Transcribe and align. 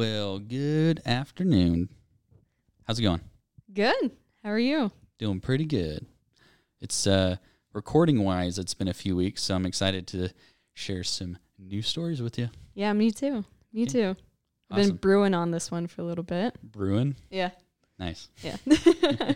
Well, 0.00 0.38
good 0.38 1.02
afternoon. 1.04 1.90
How's 2.86 2.98
it 2.98 3.02
going? 3.02 3.20
Good. 3.70 4.12
How 4.42 4.48
are 4.48 4.58
you? 4.58 4.90
Doing 5.18 5.40
pretty 5.40 5.66
good. 5.66 6.06
It's 6.80 7.06
uh 7.06 7.36
recording 7.74 8.24
wise, 8.24 8.58
it's 8.58 8.72
been 8.72 8.88
a 8.88 8.94
few 8.94 9.14
weeks, 9.14 9.42
so 9.42 9.54
I'm 9.54 9.66
excited 9.66 10.06
to 10.06 10.30
share 10.72 11.04
some 11.04 11.36
new 11.58 11.82
stories 11.82 12.22
with 12.22 12.38
you. 12.38 12.48
Yeah, 12.72 12.94
me 12.94 13.10
too. 13.10 13.44
Me 13.74 13.82
Okay. 13.82 13.92
too. 13.92 14.16
I've 14.70 14.78
Awesome. 14.78 14.88
been 14.92 14.96
brewing 14.96 15.34
on 15.34 15.50
this 15.50 15.70
one 15.70 15.86
for 15.86 16.00
a 16.00 16.04
little 16.06 16.24
bit. 16.24 16.56
Brewing. 16.62 17.16
Yeah. 17.28 17.50
Nice. 17.98 18.30
Yeah. 18.42 18.56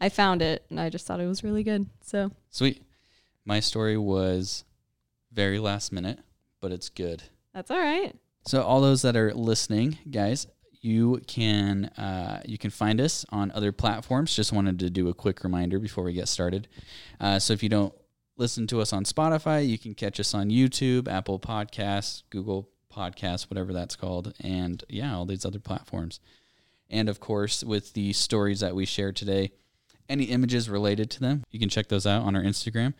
I 0.00 0.10
found 0.10 0.42
it 0.42 0.64
and 0.70 0.78
I 0.78 0.90
just 0.90 1.08
thought 1.08 1.18
it 1.18 1.26
was 1.26 1.42
really 1.42 1.64
good. 1.64 1.86
So, 2.02 2.30
Sweet. 2.50 2.84
My 3.44 3.58
story 3.58 3.98
was 3.98 4.62
very 5.32 5.58
last 5.58 5.90
minute, 5.90 6.20
but 6.60 6.70
it's 6.70 6.88
good. 6.88 7.24
that's 7.52 7.72
all 7.72 7.80
right. 7.80 8.14
So 8.46 8.62
all 8.62 8.80
those 8.80 9.02
that 9.02 9.16
are 9.16 9.34
listening, 9.34 9.98
guys, 10.10 10.46
you 10.80 11.20
can 11.26 11.86
uh, 11.96 12.42
you 12.44 12.58
can 12.58 12.70
find 12.70 13.00
us 13.00 13.24
on 13.30 13.50
other 13.52 13.72
platforms. 13.72 14.34
Just 14.34 14.52
wanted 14.52 14.78
to 14.80 14.90
do 14.90 15.08
a 15.08 15.14
quick 15.14 15.44
reminder 15.44 15.78
before 15.78 16.04
we 16.04 16.12
get 16.12 16.28
started. 16.28 16.68
Uh, 17.20 17.38
so 17.38 17.52
if 17.52 17.62
you 17.62 17.68
don't 17.68 17.94
listen 18.36 18.66
to 18.68 18.80
us 18.80 18.92
on 18.92 19.04
Spotify, 19.04 19.66
you 19.66 19.78
can 19.78 19.94
catch 19.94 20.20
us 20.20 20.34
on 20.34 20.50
YouTube, 20.50 21.08
Apple 21.08 21.40
Podcasts, 21.40 22.22
Google 22.30 22.70
Podcasts, 22.92 23.50
whatever 23.50 23.72
that's 23.72 23.96
called, 23.96 24.34
and 24.40 24.84
yeah, 24.88 25.14
all 25.14 25.26
these 25.26 25.44
other 25.44 25.58
platforms. 25.58 26.20
And 26.88 27.08
of 27.08 27.20
course, 27.20 27.62
with 27.62 27.92
the 27.92 28.12
stories 28.12 28.60
that 28.60 28.74
we 28.74 28.86
share 28.86 29.12
today, 29.12 29.52
any 30.08 30.24
images 30.24 30.70
related 30.70 31.10
to 31.10 31.20
them, 31.20 31.44
you 31.50 31.60
can 31.60 31.68
check 31.68 31.88
those 31.88 32.06
out 32.06 32.22
on 32.22 32.34
our 32.34 32.42
Instagram, 32.42 32.94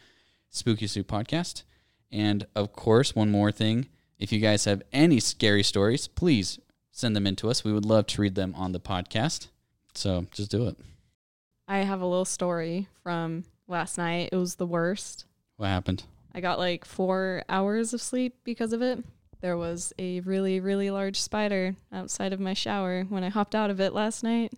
Spooky 0.50 0.86
Soup 0.86 1.06
Podcast. 1.06 1.62
And 2.11 2.47
of 2.55 2.73
course, 2.73 3.14
one 3.14 3.30
more 3.30 3.52
thing 3.52 3.89
if 4.18 4.32
you 4.32 4.40
guys 4.40 4.64
have 4.64 4.82
any 4.92 5.20
scary 5.20 5.62
stories, 5.62 6.08
please 6.08 6.58
send 6.90 7.14
them 7.14 7.27
in 7.27 7.36
to 7.36 7.48
us. 7.50 7.64
We 7.64 7.72
would 7.72 7.84
love 7.84 8.06
to 8.08 8.22
read 8.22 8.34
them 8.34 8.54
on 8.56 8.72
the 8.72 8.80
podcast. 8.80 9.48
So 9.94 10.27
just 10.32 10.50
do 10.50 10.66
it. 10.66 10.77
I 11.66 11.78
have 11.78 12.00
a 12.00 12.06
little 12.06 12.25
story 12.25 12.88
from 13.02 13.44
last 13.66 13.98
night. 13.98 14.30
It 14.33 14.36
was 14.36 14.56
the 14.56 14.66
worst. 14.66 15.25
What 15.56 15.69
happened? 15.69 16.05
I 16.34 16.41
got 16.41 16.58
like 16.58 16.84
four 16.84 17.42
hours 17.48 17.92
of 17.94 18.00
sleep 18.00 18.34
because 18.44 18.72
of 18.72 18.83
it. 18.83 19.05
There 19.41 19.56
was 19.56 19.92
a 19.98 20.20
really, 20.20 20.58
really 20.60 20.91
large 20.91 21.20
spider 21.20 21.77
outside 21.92 22.32
of 22.32 22.41
my 22.41 22.55
shower 22.55 23.05
when 23.05 23.22
I 23.22 23.28
hopped 23.28 23.55
out 23.55 23.70
of 23.70 23.80
it 23.80 23.92
last 23.92 24.25
night. 24.25 24.53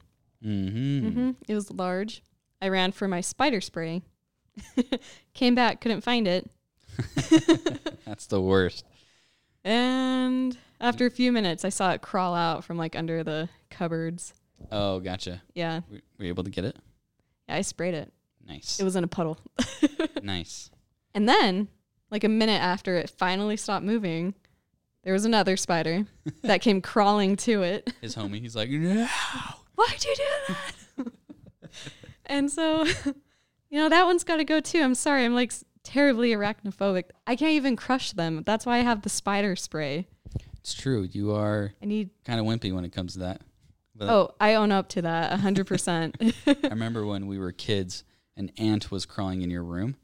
Mm-hmm. 0.44 1.08
hmm 1.08 1.30
It 1.48 1.54
was 1.54 1.70
large. 1.70 2.22
I 2.62 2.68
ran 2.68 2.92
for 2.92 3.08
my 3.08 3.20
spider 3.20 3.60
spray. 3.60 4.02
Came 5.34 5.54
back, 5.54 5.80
couldn't 5.80 6.00
find 6.02 6.26
it. 6.26 6.48
That's 8.06 8.26
the 8.26 8.40
worst. 8.40 8.84
And 9.64 10.56
after 10.80 11.06
a 11.06 11.10
mm. 11.10 11.14
few 11.14 11.32
minutes, 11.32 11.64
I 11.64 11.68
saw 11.68 11.92
it 11.92 12.02
crawl 12.02 12.34
out 12.34 12.64
from 12.64 12.76
like 12.76 12.96
under 12.96 13.22
the 13.22 13.48
cupboards. 13.70 14.34
Oh, 14.70 15.00
gotcha. 15.00 15.42
Yeah, 15.54 15.80
Were 15.90 16.00
were 16.18 16.24
you 16.24 16.28
able 16.30 16.44
to 16.44 16.50
get 16.50 16.64
it? 16.64 16.76
yeah 17.48 17.56
I 17.56 17.62
sprayed 17.62 17.94
it. 17.94 18.12
Nice. 18.46 18.80
It 18.80 18.84
was 18.84 18.96
in 18.96 19.04
a 19.04 19.08
puddle. 19.08 19.38
nice. 20.22 20.70
And 21.14 21.28
then, 21.28 21.68
like 22.10 22.24
a 22.24 22.28
minute 22.28 22.60
after 22.60 22.96
it 22.96 23.10
finally 23.10 23.56
stopped 23.56 23.84
moving, 23.84 24.34
there 25.04 25.12
was 25.12 25.24
another 25.24 25.56
spider 25.56 26.06
that 26.42 26.60
came 26.60 26.80
crawling 26.80 27.36
to 27.36 27.62
it. 27.62 27.92
His 28.00 28.16
homie, 28.16 28.40
he's 28.40 28.56
like, 28.56 28.70
no. 28.70 29.06
Why'd 29.74 30.04
you 30.04 30.14
do 30.16 30.54
that? 30.54 31.12
and 32.26 32.50
so, 32.50 32.84
you 33.70 33.78
know, 33.78 33.88
that 33.88 34.04
one's 34.04 34.24
got 34.24 34.36
to 34.36 34.44
go 34.44 34.60
too. 34.60 34.82
I'm 34.82 34.94
sorry. 34.94 35.24
I'm 35.24 35.34
like 35.34 35.52
terribly 35.84 36.30
arachnophobic. 36.30 37.04
I 37.26 37.36
can't 37.36 37.52
even 37.52 37.76
crush 37.76 38.12
them. 38.12 38.42
That's 38.44 38.66
why 38.66 38.76
I 38.78 38.80
have 38.80 39.02
the 39.02 39.08
spider 39.08 39.56
spray. 39.56 40.06
It's 40.58 40.74
true. 40.74 41.08
You 41.10 41.32
are 41.32 41.72
I 41.82 41.86
need. 41.86 42.10
kind 42.24 42.38
of 42.40 42.46
wimpy 42.46 42.74
when 42.74 42.84
it 42.84 42.92
comes 42.92 43.14
to 43.14 43.20
that. 43.20 43.40
But 43.96 44.08
Oh, 44.10 44.34
I 44.40 44.54
own 44.54 44.72
up 44.72 44.88
to 44.90 45.02
that 45.02 45.38
100%. 45.40 46.34
I 46.64 46.68
remember 46.68 47.04
when 47.06 47.26
we 47.26 47.38
were 47.38 47.52
kids, 47.52 48.04
an 48.36 48.50
ant 48.58 48.90
was 48.90 49.04
crawling 49.06 49.42
in 49.42 49.50
your 49.50 49.62
room, 49.64 49.96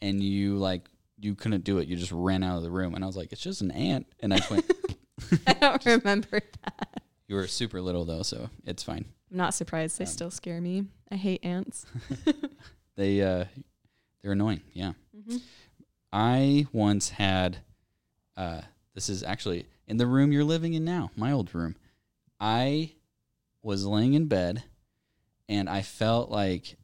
and 0.00 0.22
you 0.22 0.56
like 0.56 0.88
you 1.18 1.34
couldn't 1.34 1.64
do 1.64 1.78
it. 1.78 1.88
You 1.88 1.96
just 1.96 2.12
ran 2.12 2.42
out 2.42 2.56
of 2.58 2.62
the 2.62 2.70
room, 2.70 2.94
and 2.94 3.02
I 3.02 3.06
was 3.06 3.16
like, 3.16 3.32
"It's 3.32 3.40
just 3.40 3.62
an 3.62 3.70
ant," 3.70 4.06
and 4.20 4.34
I 4.34 4.40
went. 4.50 4.70
I 5.46 5.52
don't 5.54 5.84
remember 5.86 6.40
that. 6.64 7.02
You 7.28 7.36
were 7.36 7.46
super 7.46 7.80
little 7.80 8.04
though, 8.04 8.22
so 8.22 8.50
it's 8.66 8.82
fine. 8.82 9.04
I'm 9.30 9.36
not 9.38 9.54
surprised. 9.54 9.98
They 9.98 10.04
Um, 10.04 10.10
still 10.10 10.30
scare 10.30 10.60
me. 10.60 10.84
I 11.10 11.14
hate 11.16 11.44
ants. 11.44 11.86
They 12.96 13.22
uh, 13.22 13.44
they're 14.22 14.32
annoying. 14.32 14.60
Yeah. 14.72 14.92
Mhm. 15.16 15.40
I 16.12 16.66
once 16.72 17.10
had. 17.10 17.58
Uh, 18.36 18.62
this 18.94 19.08
is 19.08 19.22
actually 19.22 19.66
in 19.86 19.96
the 19.96 20.06
room 20.06 20.32
you're 20.32 20.44
living 20.44 20.74
in 20.74 20.84
now, 20.84 21.10
my 21.16 21.32
old 21.32 21.54
room. 21.54 21.76
I 22.38 22.92
was 23.62 23.84
laying 23.86 24.14
in 24.14 24.26
bed, 24.26 24.64
and 25.48 25.68
I 25.68 25.82
felt 25.82 26.30
like 26.30 26.76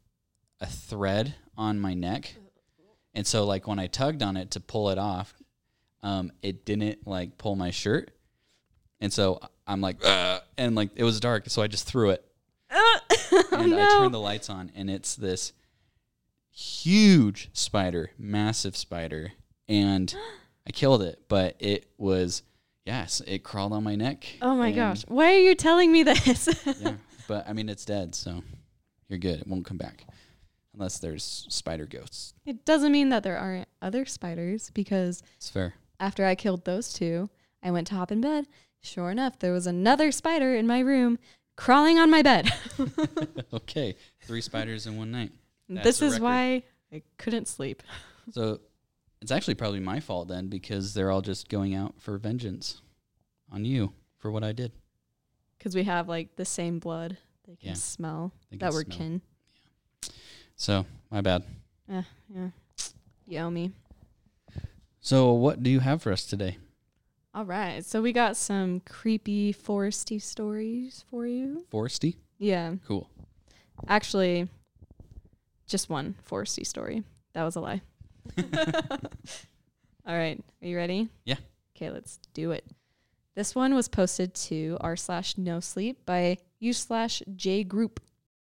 a 0.60 0.66
thread 0.66 1.34
on 1.56 1.78
my 1.78 1.94
neck, 1.94 2.34
and 3.14 3.26
so 3.26 3.44
like 3.44 3.66
when 3.66 3.78
I 3.78 3.86
tugged 3.86 4.22
on 4.22 4.36
it 4.36 4.50
to 4.52 4.60
pull 4.60 4.88
it 4.90 4.98
off, 4.98 5.34
um, 6.02 6.32
it 6.42 6.64
didn't 6.64 7.06
like 7.06 7.36
pull 7.38 7.54
my 7.56 7.70
shirt, 7.70 8.10
and 9.00 9.12
so 9.12 9.40
I'm 9.66 9.80
like, 9.80 10.02
and 10.56 10.74
like 10.74 10.90
it 10.96 11.04
was 11.04 11.20
dark, 11.20 11.48
so 11.48 11.60
I 11.62 11.66
just 11.66 11.86
threw 11.86 12.10
it 12.10 12.24
oh, 12.70 13.00
and 13.52 13.74
I 13.74 13.88
turned 13.98 14.14
the 14.14 14.20
lights 14.20 14.48
on, 14.48 14.70
and 14.74 14.88
it's 14.88 15.14
this 15.16 15.52
huge 16.52 17.50
spider, 17.52 18.10
massive 18.18 18.76
spider, 18.76 19.32
and 19.68 20.14
I 20.66 20.70
killed 20.70 21.02
it. 21.02 21.22
But 21.28 21.56
it 21.58 21.90
was, 21.98 22.42
yes, 22.84 23.20
it 23.26 23.42
crawled 23.42 23.72
on 23.72 23.82
my 23.84 23.96
neck. 23.96 24.26
oh 24.42 24.54
my 24.54 24.70
gosh. 24.72 25.02
Why 25.08 25.32
are 25.34 25.38
you 25.40 25.54
telling 25.54 25.90
me 25.90 26.02
this? 26.02 26.48
Yeah, 26.80 26.94
but 27.28 27.48
I 27.48 27.52
mean, 27.52 27.68
it's 27.68 27.84
dead, 27.84 28.14
so 28.14 28.42
you're 29.08 29.18
good. 29.18 29.40
It 29.40 29.46
won't 29.46 29.64
come 29.64 29.78
back 29.78 30.04
unless 30.74 30.98
there's 30.98 31.46
spider 31.50 31.86
ghosts. 31.86 32.34
It 32.46 32.64
doesn't 32.64 32.92
mean 32.92 33.08
that 33.10 33.22
there 33.22 33.36
aren't 33.36 33.68
other 33.82 34.04
spiders 34.06 34.70
because 34.70 35.22
It's 35.36 35.50
fair. 35.50 35.74
after 36.00 36.24
I 36.24 36.34
killed 36.34 36.64
those 36.64 36.92
two, 36.92 37.28
I 37.62 37.70
went 37.70 37.86
to 37.88 37.94
hop 37.94 38.10
in 38.12 38.20
bed. 38.20 38.46
Sure 38.80 39.10
enough, 39.10 39.38
there 39.38 39.52
was 39.52 39.66
another 39.66 40.10
spider 40.10 40.54
in 40.54 40.66
my 40.66 40.80
room 40.80 41.18
crawling 41.56 41.98
on 41.98 42.10
my 42.10 42.22
bed. 42.22 42.50
okay, 43.52 43.94
three 44.22 44.40
spiders 44.40 44.86
in 44.86 44.96
one 44.96 45.10
night. 45.10 45.30
That's 45.74 45.84
this 45.84 46.02
is 46.02 46.12
record. 46.14 46.24
why 46.24 46.62
I 46.92 47.02
couldn't 47.18 47.48
sleep. 47.48 47.82
So 48.30 48.60
it's 49.20 49.32
actually 49.32 49.54
probably 49.56 49.80
my 49.80 49.98
fault 49.98 50.28
then 50.28 50.46
because 50.46 50.94
they're 50.94 51.10
all 51.10 51.22
just 51.22 51.48
going 51.48 51.74
out 51.74 51.94
for 51.98 52.16
vengeance 52.18 52.80
on 53.50 53.64
you 53.64 53.92
for 54.18 54.30
what 54.30 54.44
I 54.44 54.52
did. 54.52 54.70
Because 55.58 55.74
we 55.74 55.82
have 55.84 56.08
like 56.08 56.36
the 56.36 56.44
same 56.44 56.78
blood. 56.78 57.18
They 57.48 57.56
can 57.56 57.70
Yeah. 57.70 57.74
smell 57.74 58.32
They 58.50 58.58
that 58.58 58.72
we're 58.72 58.84
smell. 58.84 58.96
kin. 58.98 59.22
So 60.54 60.86
my 61.10 61.20
bad. 61.20 61.42
Eh, 61.88 62.02
yeah. 62.32 62.48
You 63.26 63.38
owe 63.40 63.50
me. 63.50 63.72
So 65.00 65.32
what 65.32 65.62
do 65.64 65.70
you 65.70 65.80
have 65.80 66.00
for 66.02 66.12
us 66.12 66.24
today? 66.24 66.58
All 67.34 67.44
right. 67.44 67.84
So 67.84 68.02
we 68.02 68.12
got 68.12 68.36
some 68.36 68.80
creepy 68.80 69.52
foresty 69.52 70.22
stories 70.22 71.04
for 71.10 71.26
you. 71.26 71.64
Foresty? 71.72 72.16
Yeah. 72.38 72.74
Cool. 72.86 73.08
Actually, 73.88 74.48
just 75.72 75.90
one 75.90 76.14
foresty 76.30 76.64
story. 76.64 77.02
That 77.32 77.44
was 77.44 77.56
a 77.56 77.60
lie. 77.60 77.80
All 80.06 80.16
right. 80.16 80.38
Are 80.62 80.66
you 80.66 80.76
ready? 80.76 81.08
Yeah. 81.24 81.36
Okay, 81.74 81.90
let's 81.90 82.18
do 82.34 82.52
it. 82.52 82.64
This 83.34 83.54
one 83.54 83.74
was 83.74 83.88
posted 83.88 84.34
to 84.34 84.76
r 84.82 84.94
slash 84.94 85.38
no 85.38 85.58
sleep 85.58 86.04
by 86.04 86.36
u 86.60 86.74
slash 86.74 87.22
j 87.34 87.64
group. 87.64 88.00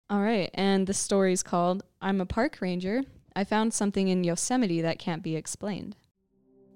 All 0.10 0.22
right. 0.22 0.50
And 0.56 0.88
the 0.88 0.94
story 0.94 1.32
is 1.32 1.44
called 1.44 1.84
I'm 2.02 2.20
a 2.20 2.26
park 2.26 2.58
ranger. 2.62 3.04
I 3.36 3.44
found 3.44 3.74
something 3.74 4.08
in 4.08 4.24
Yosemite 4.24 4.82
that 4.82 4.98
can't 4.98 5.22
be 5.22 5.36
explained. 5.36 5.96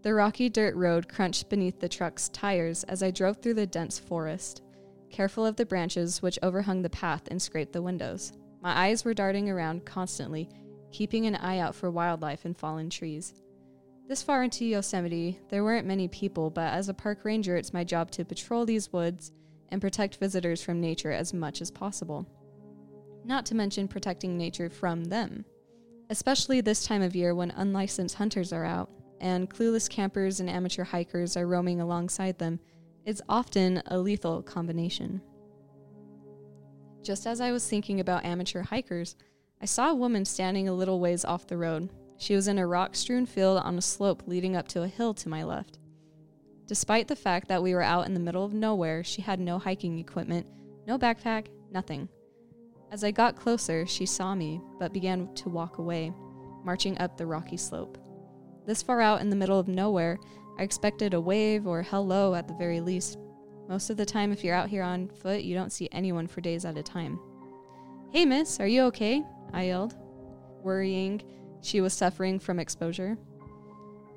The 0.03 0.13
rocky 0.13 0.49
dirt 0.49 0.75
road 0.75 1.09
crunched 1.09 1.49
beneath 1.49 1.79
the 1.79 1.89
truck's 1.89 2.29
tires 2.29 2.83
as 2.83 3.01
I 3.01 3.09
drove 3.09 3.37
through 3.37 3.55
the 3.55 3.65
dense 3.65 3.97
forest, 3.97 4.61
careful 5.09 5.47
of 5.47 5.55
the 5.55 5.65
branches 5.65 6.21
which 6.21 6.37
overhung 6.43 6.83
the 6.83 6.89
path 6.89 7.23
and 7.31 7.41
scraped 7.41 7.73
the 7.73 7.81
windows. 7.81 8.33
My 8.63 8.85
eyes 8.85 9.03
were 9.03 9.13
darting 9.13 9.49
around 9.49 9.83
constantly, 9.83 10.47
keeping 10.93 11.25
an 11.25 11.35
eye 11.35 11.59
out 11.59 11.75
for 11.75 11.91
wildlife 11.91 12.45
and 12.45 12.57
fallen 12.57 12.89
trees. 12.89 13.33
This 14.07 14.23
far 14.23 14.41
into 14.41 14.63
Yosemite, 14.63 15.37
there 15.49 15.65
weren't 15.65 15.85
many 15.85 16.07
people, 16.07 16.49
but 16.49 16.71
as 16.71 16.87
a 16.87 16.93
park 16.93 17.25
ranger, 17.25 17.57
it's 17.57 17.73
my 17.73 17.83
job 17.83 18.09
to 18.11 18.23
patrol 18.23 18.65
these 18.65 18.93
woods 18.93 19.33
and 19.67 19.81
protect 19.81 20.15
visitors 20.15 20.63
from 20.63 20.79
nature 20.79 21.11
as 21.11 21.33
much 21.33 21.61
as 21.61 21.71
possible. 21.71 22.25
Not 23.25 23.45
to 23.47 23.55
mention 23.55 23.89
protecting 23.89 24.37
nature 24.37 24.69
from 24.69 25.03
them, 25.03 25.43
especially 26.09 26.61
this 26.61 26.85
time 26.85 27.01
of 27.01 27.17
year 27.17 27.35
when 27.35 27.51
unlicensed 27.51 28.15
hunters 28.15 28.53
are 28.53 28.63
out 28.63 28.89
and 29.19 29.49
clueless 29.49 29.89
campers 29.89 30.39
and 30.39 30.49
amateur 30.49 30.85
hikers 30.85 31.35
are 31.35 31.47
roaming 31.47 31.81
alongside 31.81 32.37
them. 32.39 32.61
It's 33.05 33.21
often 33.27 33.83
a 33.87 33.99
lethal 33.99 34.41
combination. 34.41 35.21
Just 37.03 37.27
as 37.27 37.41
I 37.41 37.51
was 37.51 37.67
thinking 37.67 37.99
about 37.99 38.23
amateur 38.23 38.61
hikers, 38.61 39.17
I 39.61 39.65
saw 39.65 39.91
a 39.91 39.95
woman 39.95 40.23
standing 40.23 40.69
a 40.69 40.73
little 40.73 41.01
ways 41.01 41.25
off 41.25 41.47
the 41.47 41.57
road. 41.57 41.89
She 42.17 42.33
was 42.33 42.47
in 42.47 42.57
a 42.57 42.65
rock 42.65 42.95
strewn 42.95 43.25
field 43.25 43.57
on 43.57 43.77
a 43.77 43.81
slope 43.81 44.23
leading 44.25 44.55
up 44.55 44.69
to 44.69 44.83
a 44.83 44.87
hill 44.87 45.13
to 45.15 45.27
my 45.27 45.43
left. 45.43 45.79
Despite 46.65 47.09
the 47.09 47.15
fact 47.15 47.49
that 47.49 47.61
we 47.61 47.73
were 47.73 47.81
out 47.81 48.05
in 48.05 48.13
the 48.13 48.21
middle 48.21 48.45
of 48.45 48.53
nowhere, 48.53 49.03
she 49.03 49.21
had 49.21 49.41
no 49.41 49.59
hiking 49.59 49.99
equipment, 49.99 50.47
no 50.87 50.97
backpack, 50.97 51.47
nothing. 51.71 52.07
As 52.89 53.03
I 53.03 53.11
got 53.11 53.35
closer, 53.35 53.85
she 53.85 54.05
saw 54.05 54.33
me, 54.33 54.61
but 54.79 54.93
began 54.93 55.33
to 55.35 55.49
walk 55.49 55.79
away, 55.79 56.13
marching 56.63 56.97
up 56.99 57.17
the 57.17 57.25
rocky 57.25 57.57
slope. 57.57 57.97
This 58.65 58.81
far 58.81 59.01
out 59.01 59.19
in 59.19 59.29
the 59.29 59.35
middle 59.35 59.59
of 59.59 59.67
nowhere, 59.67 60.19
I 60.57 60.63
expected 60.63 61.13
a 61.13 61.19
wave 61.19 61.67
or 61.67 61.81
hello 61.81 62.33
at 62.33 62.47
the 62.47 62.53
very 62.53 62.79
least. 62.79 63.17
Most 63.73 63.89
of 63.89 63.97
the 63.97 64.05
time, 64.05 64.31
if 64.31 64.43
you're 64.43 64.53
out 64.53 64.69
here 64.69 64.83
on 64.83 65.07
foot, 65.07 65.41
you 65.41 65.55
don't 65.55 65.71
see 65.71 65.89
anyone 65.91 66.27
for 66.27 66.41
days 66.41 66.63
at 66.63 66.77
a 66.77 66.83
time. 66.83 67.19
Hey, 68.11 68.23
miss, 68.23 68.59
are 68.59 68.67
you 68.67 68.83
okay? 68.83 69.23
I 69.51 69.63
yelled, 69.63 69.95
worrying 70.61 71.23
she 71.63 71.81
was 71.81 71.91
suffering 71.91 72.37
from 72.37 72.59
exposure. 72.59 73.17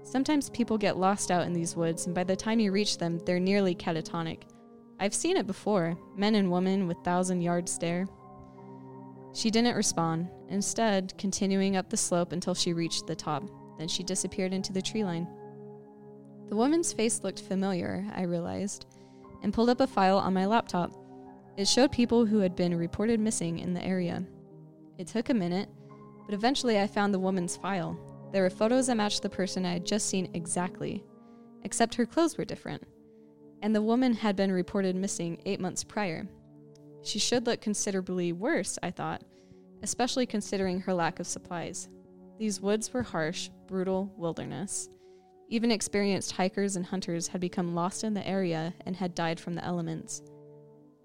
Sometimes 0.03 0.51
people 0.51 0.77
get 0.77 0.99
lost 0.99 1.31
out 1.31 1.47
in 1.47 1.55
these 1.55 1.75
woods, 1.75 2.05
and 2.05 2.15
by 2.15 2.23
the 2.23 2.37
time 2.37 2.61
you 2.61 2.71
reach 2.71 2.99
them, 2.99 3.19
they're 3.25 3.41
nearly 3.41 3.75
catatonic. 3.75 4.43
I've 5.01 5.15
seen 5.15 5.39
it 5.39 5.47
before 5.47 5.97
men 6.15 6.35
and 6.35 6.53
women 6.53 6.87
with 6.87 6.99
thousand 7.03 7.41
yard 7.41 7.67
stare. 7.67 8.07
She 9.33 9.51
didn't 9.51 9.75
respond, 9.75 10.29
instead, 10.51 11.17
continuing 11.17 11.79
up 11.79 11.89
the 11.89 11.97
slope 11.97 12.33
until 12.33 12.55
she 12.55 12.75
reached 12.75 13.07
the 13.07 13.17
top. 13.17 13.49
Then 13.79 13.89
she 13.89 14.03
disappeared 14.03 14.53
into 14.53 14.75
the 14.75 14.83
tree 14.83 15.03
line. 15.03 15.27
The 16.51 16.57
woman's 16.57 16.93
face 16.93 17.25
looked 17.25 17.41
familiar, 17.41 18.05
I 18.15 18.25
realized, 18.25 18.85
and 19.43 19.53
pulled 19.53 19.71
up 19.71 19.81
a 19.81 19.87
file 19.87 20.19
on 20.19 20.35
my 20.35 20.47
laptop. 20.47 20.93
It 21.57 21.67
showed 21.67 21.93
people 21.93 22.27
who 22.27 22.39
had 22.39 22.55
been 22.55 22.77
reported 22.77 23.19
missing 23.21 23.59
in 23.59 23.73
the 23.73 23.85
area. 23.85 24.25
It 24.99 25.07
took 25.07 25.31
a 25.31 25.35
minute, 25.35 25.69
but 26.25 26.35
eventually 26.35 26.79
I 26.81 26.87
found 26.87 27.13
the 27.13 27.19
woman's 27.19 27.57
file. 27.57 27.99
There 28.33 28.43
were 28.43 28.51
photos 28.51 28.89
that 28.89 28.97
matched 28.97 29.23
the 29.23 29.31
person 29.31 29.65
I 29.65 29.75
had 29.75 29.87
just 29.87 30.09
seen 30.09 30.31
exactly, 30.35 31.05
except 31.63 31.95
her 31.95 32.07
clothes 32.07 32.37
were 32.37 32.45
different. 32.45 32.83
And 33.63 33.75
the 33.75 33.83
woman 33.83 34.13
had 34.13 34.37
been 34.37 34.53
reported 34.53 34.97
missing 34.97 35.41
eight 35.47 35.61
months 35.61 35.85
prior. 35.85 36.27
She 37.03 37.19
should 37.19 37.47
look 37.47 37.61
considerably 37.61 38.33
worse, 38.33 38.79
I 38.83 38.91
thought, 38.91 39.23
especially 39.83 40.27
considering 40.27 40.81
her 40.81 40.93
lack 40.93 41.21
of 41.21 41.27
supplies. 41.27 41.89
These 42.39 42.61
woods 42.61 42.93
were 42.93 43.03
harsh, 43.03 43.49
brutal 43.67 44.13
wilderness. 44.17 44.89
Even 45.49 45.71
experienced 45.71 46.33
hikers 46.33 46.75
and 46.75 46.87
hunters 46.87 47.29
had 47.29 47.41
become 47.41 47.75
lost 47.75 48.03
in 48.03 48.15
the 48.15 48.27
area 48.27 48.75
and 48.85 48.97
had 48.97 49.15
died 49.15 49.39
from 49.39 49.55
the 49.55 49.65
elements. 49.65 50.23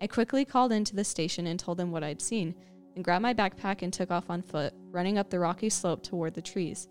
I 0.01 0.07
quickly 0.07 0.45
called 0.45 0.71
into 0.71 0.95
the 0.95 1.03
station 1.03 1.45
and 1.45 1.59
told 1.59 1.77
them 1.77 1.91
what 1.91 2.03
I'd 2.03 2.21
seen, 2.21 2.55
and 2.95 3.03
grabbed 3.03 3.21
my 3.21 3.35
backpack 3.35 3.83
and 3.83 3.93
took 3.93 4.09
off 4.09 4.29
on 4.29 4.41
foot, 4.41 4.73
running 4.89 5.19
up 5.19 5.29
the 5.29 5.39
rocky 5.39 5.69
slope 5.69 6.01
toward 6.01 6.33
the 6.33 6.41
trees. 6.41 6.88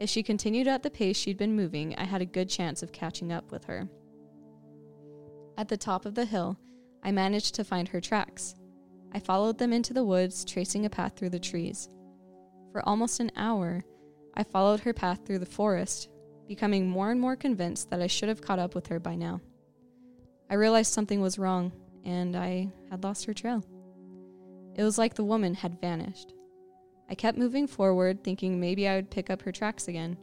If 0.00 0.10
she 0.10 0.24
continued 0.24 0.66
at 0.66 0.82
the 0.82 0.90
pace 0.90 1.16
she'd 1.16 1.38
been 1.38 1.54
moving, 1.54 1.94
I 1.96 2.04
had 2.04 2.20
a 2.20 2.26
good 2.26 2.48
chance 2.48 2.82
of 2.82 2.92
catching 2.92 3.32
up 3.32 3.50
with 3.52 3.64
her. 3.64 3.88
At 5.56 5.68
the 5.68 5.76
top 5.76 6.04
of 6.04 6.14
the 6.14 6.24
hill, 6.24 6.58
I 7.02 7.12
managed 7.12 7.54
to 7.54 7.64
find 7.64 7.88
her 7.88 8.00
tracks. 8.00 8.56
I 9.12 9.20
followed 9.20 9.58
them 9.58 9.72
into 9.72 9.94
the 9.94 10.04
woods, 10.04 10.44
tracing 10.44 10.84
a 10.84 10.90
path 10.90 11.14
through 11.16 11.30
the 11.30 11.38
trees. 11.38 11.88
For 12.72 12.86
almost 12.86 13.20
an 13.20 13.30
hour, 13.36 13.84
I 14.34 14.42
followed 14.42 14.80
her 14.80 14.92
path 14.92 15.20
through 15.24 15.38
the 15.38 15.46
forest, 15.46 16.08
becoming 16.48 16.88
more 16.88 17.10
and 17.10 17.20
more 17.20 17.36
convinced 17.36 17.90
that 17.90 18.00
I 18.00 18.06
should 18.06 18.28
have 18.28 18.40
caught 18.40 18.58
up 18.58 18.74
with 18.74 18.86
her 18.88 18.98
by 18.98 19.14
now. 19.14 19.40
I 20.50 20.54
realized 20.54 20.92
something 20.92 21.20
was 21.20 21.38
wrong, 21.38 21.70
and 22.04 22.34
I 22.34 22.72
had 22.90 23.04
lost 23.04 23.26
her 23.26 23.34
trail. 23.34 23.62
It 24.74 24.82
was 24.82 24.96
like 24.96 25.14
the 25.14 25.24
woman 25.24 25.54
had 25.54 25.80
vanished. 25.80 26.32
I 27.10 27.14
kept 27.14 27.38
moving 27.38 27.66
forward, 27.66 28.24
thinking 28.24 28.58
maybe 28.58 28.88
I 28.88 28.96
would 28.96 29.10
pick 29.10 29.28
up 29.28 29.42
her 29.42 29.52
tracks 29.52 29.88
again. 29.88 30.16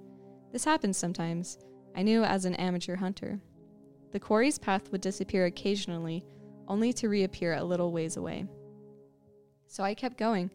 This 0.51 0.66
happens 0.66 0.98
sometimes, 0.98 1.60
I 1.95 2.01
knew 2.01 2.24
as 2.24 2.45
an 2.45 2.56
amateur 2.56 2.95
hunter. 2.95 3.39
The 4.12 4.19
quarry's 4.19 4.57
path 4.57 4.92
would 4.92 5.01
disappear 5.01 5.45
occasionally, 5.45 6.25
only 6.68 6.92
to 6.94 7.10
reappear 7.10 7.54
a 7.54 7.63
little 7.63 7.92
ways 7.92 8.18
away. 8.18 8.45
So 9.68 9.83
I 9.83 9.94
kept 9.94 10.18
going, 10.18 10.50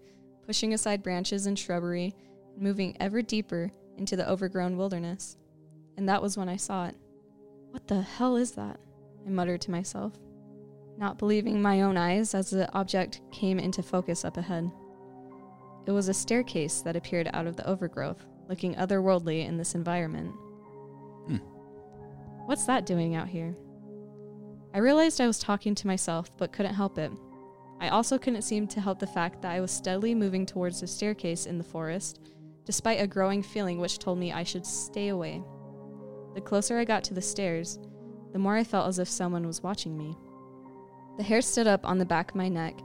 pushing 0.47 0.75
aside 0.75 1.03
branches 1.03 1.47
and 1.47 1.59
shrubbery, 1.59 2.15
moving 2.57 2.97
ever 3.01 3.23
deeper 3.23 3.71
into 3.97 4.17
the 4.17 4.29
overgrown 4.29 4.77
wilderness. 4.77 5.37
And 6.01 6.09
that 6.09 6.23
was 6.23 6.39
when 6.39 6.49
I 6.49 6.57
saw 6.57 6.87
it. 6.87 6.97
What 7.73 7.87
the 7.87 8.01
hell 8.01 8.37
is 8.37 8.53
that? 8.53 8.81
I 9.27 9.29
muttered 9.29 9.61
to 9.61 9.71
myself, 9.71 10.15
not 10.97 11.19
believing 11.19 11.61
my 11.61 11.83
own 11.83 11.99
eyes 11.99 12.35
as 12.35 12.49
the 12.49 12.73
object 12.73 13.21
came 13.31 13.59
into 13.59 13.83
focus 13.83 14.25
up 14.25 14.39
ahead. 14.39 14.71
It 15.85 15.91
was 15.91 16.09
a 16.09 16.15
staircase 16.15 16.81
that 16.81 16.97
appeared 16.97 17.29
out 17.35 17.47
of 17.47 17.57
the 17.57 17.69
overgrowth, 17.69 18.25
looking 18.49 18.77
otherworldly 18.77 19.45
in 19.45 19.59
this 19.59 19.75
environment. 19.75 20.31
Hmm. 21.27 21.37
What's 22.47 22.65
that 22.65 22.87
doing 22.87 23.15
out 23.15 23.29
here? 23.29 23.55
I 24.73 24.79
realized 24.79 25.21
I 25.21 25.27
was 25.27 25.39
talking 25.39 25.75
to 25.75 25.87
myself, 25.87 26.35
but 26.39 26.51
couldn't 26.51 26.77
help 26.77 26.97
it. 26.97 27.13
I 27.79 27.89
also 27.89 28.17
couldn't 28.17 28.41
seem 28.41 28.67
to 28.69 28.81
help 28.81 29.01
the 29.01 29.07
fact 29.07 29.43
that 29.43 29.53
I 29.53 29.61
was 29.61 29.71
steadily 29.71 30.15
moving 30.15 30.47
towards 30.47 30.81
the 30.81 30.87
staircase 30.87 31.45
in 31.45 31.59
the 31.59 31.65
forest, 31.65 32.21
despite 32.65 33.03
a 33.03 33.07
growing 33.07 33.43
feeling 33.43 33.81
which 33.81 33.99
told 33.99 34.19
me 34.19 34.33
I 34.33 34.45
should 34.45 34.65
stay 34.65 35.09
away. 35.09 35.43
The 36.35 36.41
closer 36.41 36.79
I 36.79 36.85
got 36.85 37.05
to 37.05 37.15
the 37.15 37.23
stairs, 37.23 37.79
the 38.33 38.39
more 38.39 38.57
I 38.57 38.65
felt 38.65 38.89
as 38.89 38.99
if 38.99 39.09
someone 39.09 39.47
was 39.47 39.63
watching 39.63 39.97
me. 39.97 40.17
The 41.17 41.25
hair 41.25 41.43
stood 41.43 41.67
up 41.67 41.87
on 41.87 41.99
the 41.99 42.05
back 42.05 42.31
of 42.31 42.37
my 42.37 42.49
neck, 42.49 42.79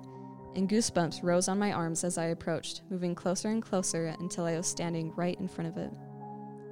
and 0.56 0.70
goosebumps 0.70 1.22
rose 1.22 1.48
on 1.48 1.60
my 1.60 1.72
arms 1.72 2.04
as 2.04 2.18
I 2.18 2.26
approached, 2.26 2.82
moving 2.90 3.14
closer 3.14 3.50
and 3.50 3.62
closer 3.62 4.16
until 4.20 4.46
I 4.46 4.58
was 4.58 4.68
standing 4.68 5.14
right 5.16 5.40
in 5.40 5.48
front 5.48 5.70
of 5.70 5.78
it. 5.78 5.92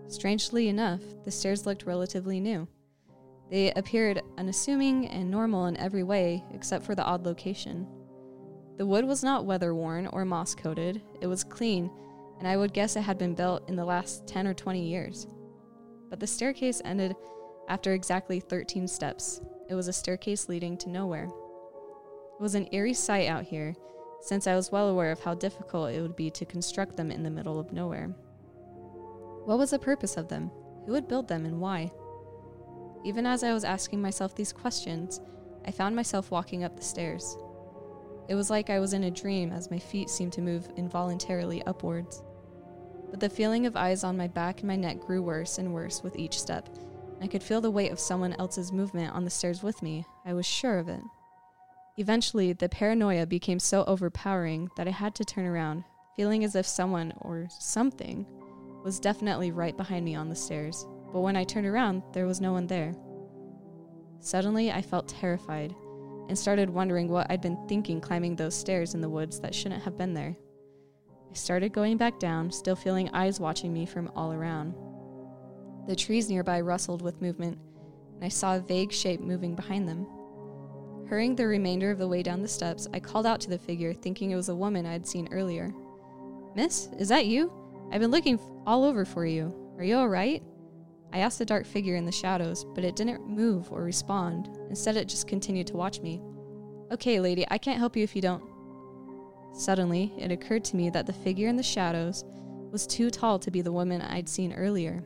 Strangely 0.08 0.68
enough, 0.68 1.02
the 1.24 1.32
stairs 1.32 1.66
looked 1.66 1.86
relatively 1.86 2.40
new. 2.40 2.68
They 3.50 3.72
appeared 3.74 4.22
unassuming 4.38 5.08
and 5.08 5.30
normal 5.30 5.68
in 5.68 5.78
every 5.78 6.04
way 6.04 6.44
except 6.54 6.86
for 6.86 6.96
the 6.96 7.04
odd 7.04 7.26
location. 7.26 7.88
The 8.78 8.86
wood 8.86 9.06
was 9.06 9.24
not 9.24 9.46
weather 9.46 9.76
worn 9.76 10.08
or 10.08 10.26
moss 10.26 10.56
coated, 10.56 11.02
it 11.22 11.28
was 11.28 11.44
clean, 11.44 11.92
and 12.40 12.48
I 12.48 12.58
would 12.58 12.74
guess 12.74 12.96
it 12.96 13.02
had 13.02 13.18
been 13.18 13.36
built 13.36 13.70
in 13.70 13.76
the 13.76 13.86
last 13.86 14.26
10 14.28 14.48
or 14.48 14.54
20 14.54 14.84
years. 14.84 15.28
But 16.14 16.20
the 16.20 16.28
staircase 16.28 16.80
ended 16.86 17.16
after 17.68 17.94
exactly 17.94 18.40
13 18.40 18.88
steps. 18.88 19.42
It 19.68 19.74
was 19.74 19.88
a 19.88 19.94
staircase 19.94 20.48
leading 20.48 20.78
to 20.78 20.90
nowhere. 20.90 21.24
It 21.24 22.40
was 22.40 22.54
an 22.54 22.68
eerie 22.72 22.94
sight 22.94 23.28
out 23.28 23.46
here, 23.46 23.74
since 24.22 24.46
I 24.46 24.54
was 24.54 24.72
well 24.72 24.90
aware 24.90 25.12
of 25.12 25.22
how 25.22 25.34
difficult 25.34 25.92
it 25.92 26.02
would 26.02 26.16
be 26.16 26.30
to 26.30 26.46
construct 26.46 26.98
them 26.98 27.10
in 27.10 27.24
the 27.24 27.32
middle 27.32 27.60
of 27.60 27.74
nowhere. 27.74 28.10
What 29.46 29.58
was 29.58 29.72
the 29.72 29.80
purpose 29.80 30.16
of 30.16 30.28
them? 30.28 30.52
Who 30.86 30.92
would 30.92 31.08
build 31.08 31.28
them 31.28 31.48
and 31.48 31.60
why? 31.60 31.92
Even 33.04 33.26
as 33.26 33.44
I 33.44 33.52
was 33.52 33.64
asking 33.64 34.00
myself 34.00 34.36
these 34.36 34.54
questions, 34.54 35.20
I 35.66 35.72
found 35.72 35.96
myself 35.96 36.30
walking 36.30 36.64
up 36.64 36.76
the 36.78 36.84
stairs. 36.84 37.36
It 38.30 38.36
was 38.36 38.52
like 38.52 38.70
I 38.70 38.80
was 38.80 38.94
in 38.94 39.06
a 39.06 39.10
dream 39.10 39.52
as 39.52 39.72
my 39.72 39.80
feet 39.80 40.12
seemed 40.12 40.34
to 40.34 40.42
move 40.42 40.70
involuntarily 40.78 41.64
upwards. 41.64 42.22
But 43.14 43.20
the 43.20 43.30
feeling 43.30 43.68
of 43.68 43.76
eyes 43.76 44.04
on 44.04 44.18
my 44.18 44.28
back 44.28 44.62
and 44.62 44.68
my 44.68 44.76
neck 44.76 45.00
grew 45.02 45.22
worse 45.22 45.60
and 45.60 45.72
worse 45.72 46.02
with 46.02 46.18
each 46.18 46.40
step. 46.40 46.68
I 47.22 47.28
could 47.28 47.44
feel 47.44 47.62
the 47.62 47.70
weight 47.70 47.92
of 47.92 48.00
someone 48.00 48.34
else's 48.40 48.72
movement 48.72 49.14
on 49.14 49.24
the 49.24 49.30
stairs 49.30 49.62
with 49.62 49.84
me. 49.84 50.04
I 50.26 50.34
was 50.34 50.48
sure 50.48 50.80
of 50.80 50.90
it. 50.90 51.00
Eventually, 51.98 52.54
the 52.54 52.70
paranoia 52.70 53.28
became 53.28 53.60
so 53.60 53.84
overpowering 53.84 54.72
that 54.78 54.88
I 54.88 54.92
had 54.92 55.14
to 55.14 55.24
turn 55.24 55.46
around, 55.46 55.84
feeling 56.16 56.44
as 56.44 56.56
if 56.56 56.66
someone 56.66 57.14
or 57.22 57.46
something 57.60 58.26
was 58.84 59.00
definitely 59.00 59.52
right 59.52 59.78
behind 59.78 60.06
me 60.06 60.16
on 60.16 60.28
the 60.28 60.36
stairs. 60.36 60.88
But 61.12 61.22
when 61.22 61.36
I 61.36 61.44
turned 61.44 61.68
around, 61.68 62.02
there 62.14 62.26
was 62.26 62.42
no 62.42 62.52
one 62.52 62.66
there. 62.66 62.96
Suddenly, 64.22 64.72
I 64.72 64.82
felt 64.82 65.08
terrified 65.08 65.76
and 66.30 66.36
started 66.36 66.68
wondering 66.68 67.10
what 67.10 67.30
I'd 67.30 67.42
been 67.42 67.64
thinking 67.68 68.02
climbing 68.02 68.38
those 68.38 68.56
stairs 68.56 68.96
in 68.96 69.02
the 69.02 69.10
woods 69.10 69.40
that 69.42 69.54
shouldn't 69.54 69.84
have 69.84 70.00
been 70.00 70.16
there. 70.16 70.36
I 71.34 71.36
started 71.36 71.74
going 71.74 71.98
back 71.98 72.20
down, 72.20 72.52
still 72.52 72.76
feeling 72.76 73.10
eyes 73.10 73.40
watching 73.40 73.74
me 73.74 73.88
from 73.88 74.12
all 74.16 74.34
around. 74.34 74.76
The 75.88 75.96
trees 75.96 76.30
nearby 76.30 76.62
rustled 76.62 77.02
with 77.02 77.24
movement, 77.24 77.58
and 78.14 78.24
I 78.24 78.28
saw 78.28 78.56
a 78.56 78.60
vague 78.60 78.92
shape 78.92 79.20
moving 79.20 79.56
behind 79.56 79.90
them. 79.90 80.06
Hurrying 81.10 81.36
the 81.36 81.48
remainder 81.48 81.90
of 81.90 81.98
the 81.98 82.08
way 82.08 82.22
down 82.22 82.44
the 82.44 82.48
steps, 82.48 82.88
I 82.94 83.00
called 83.00 83.26
out 83.26 83.42
to 83.42 83.50
the 83.50 83.58
figure, 83.58 83.96
thinking 83.96 84.30
it 84.30 84.36
was 84.36 84.50
a 84.50 84.56
woman 84.56 84.86
I 84.86 84.92
had 84.92 85.08
seen 85.08 85.28
earlier. 85.32 85.74
Miss, 86.56 86.90
is 87.00 87.10
that 87.10 87.26
you? 87.26 87.52
I've 87.92 88.00
been 88.02 88.12
looking 88.12 88.40
all 88.68 88.84
over 88.84 89.04
for 89.04 89.26
you. 89.26 89.56
Are 89.80 89.84
you 89.84 89.98
all 89.98 90.10
right? 90.10 90.44
I 91.14 91.18
asked 91.18 91.40
the 91.40 91.46
dark 91.46 91.66
figure 91.66 91.96
in 91.96 92.06
the 92.06 92.12
shadows, 92.12 92.64
but 92.76 92.84
it 92.84 92.96
didn't 92.96 93.28
move 93.28 93.72
or 93.72 93.82
respond. 93.82 94.56
Instead, 94.70 94.98
it 94.98 95.08
just 95.08 95.28
continued 95.28 95.66
to 95.66 95.78
watch 95.78 96.00
me. 96.00 96.22
Okay, 96.92 97.20
lady, 97.20 97.44
I 97.50 97.58
can't 97.58 97.80
help 97.80 97.98
you 97.98 98.04
if 98.04 98.16
you 98.16 98.22
don't. 98.22 98.53
Suddenly, 99.54 100.14
it 100.18 100.32
occurred 100.32 100.66
to 100.66 100.76
me 100.76 100.90
that 100.90 101.06
the 101.06 101.14
figure 101.14 101.48
in 101.48 101.56
the 101.56 101.64
shadows 101.64 102.26
was 102.72 102.88
too 102.88 103.10
tall 103.10 103.40
to 103.40 103.52
be 103.52 103.62
the 103.62 103.72
woman 103.72 104.02
I'd 104.02 104.28
seen 104.28 104.54
earlier. 104.54 105.04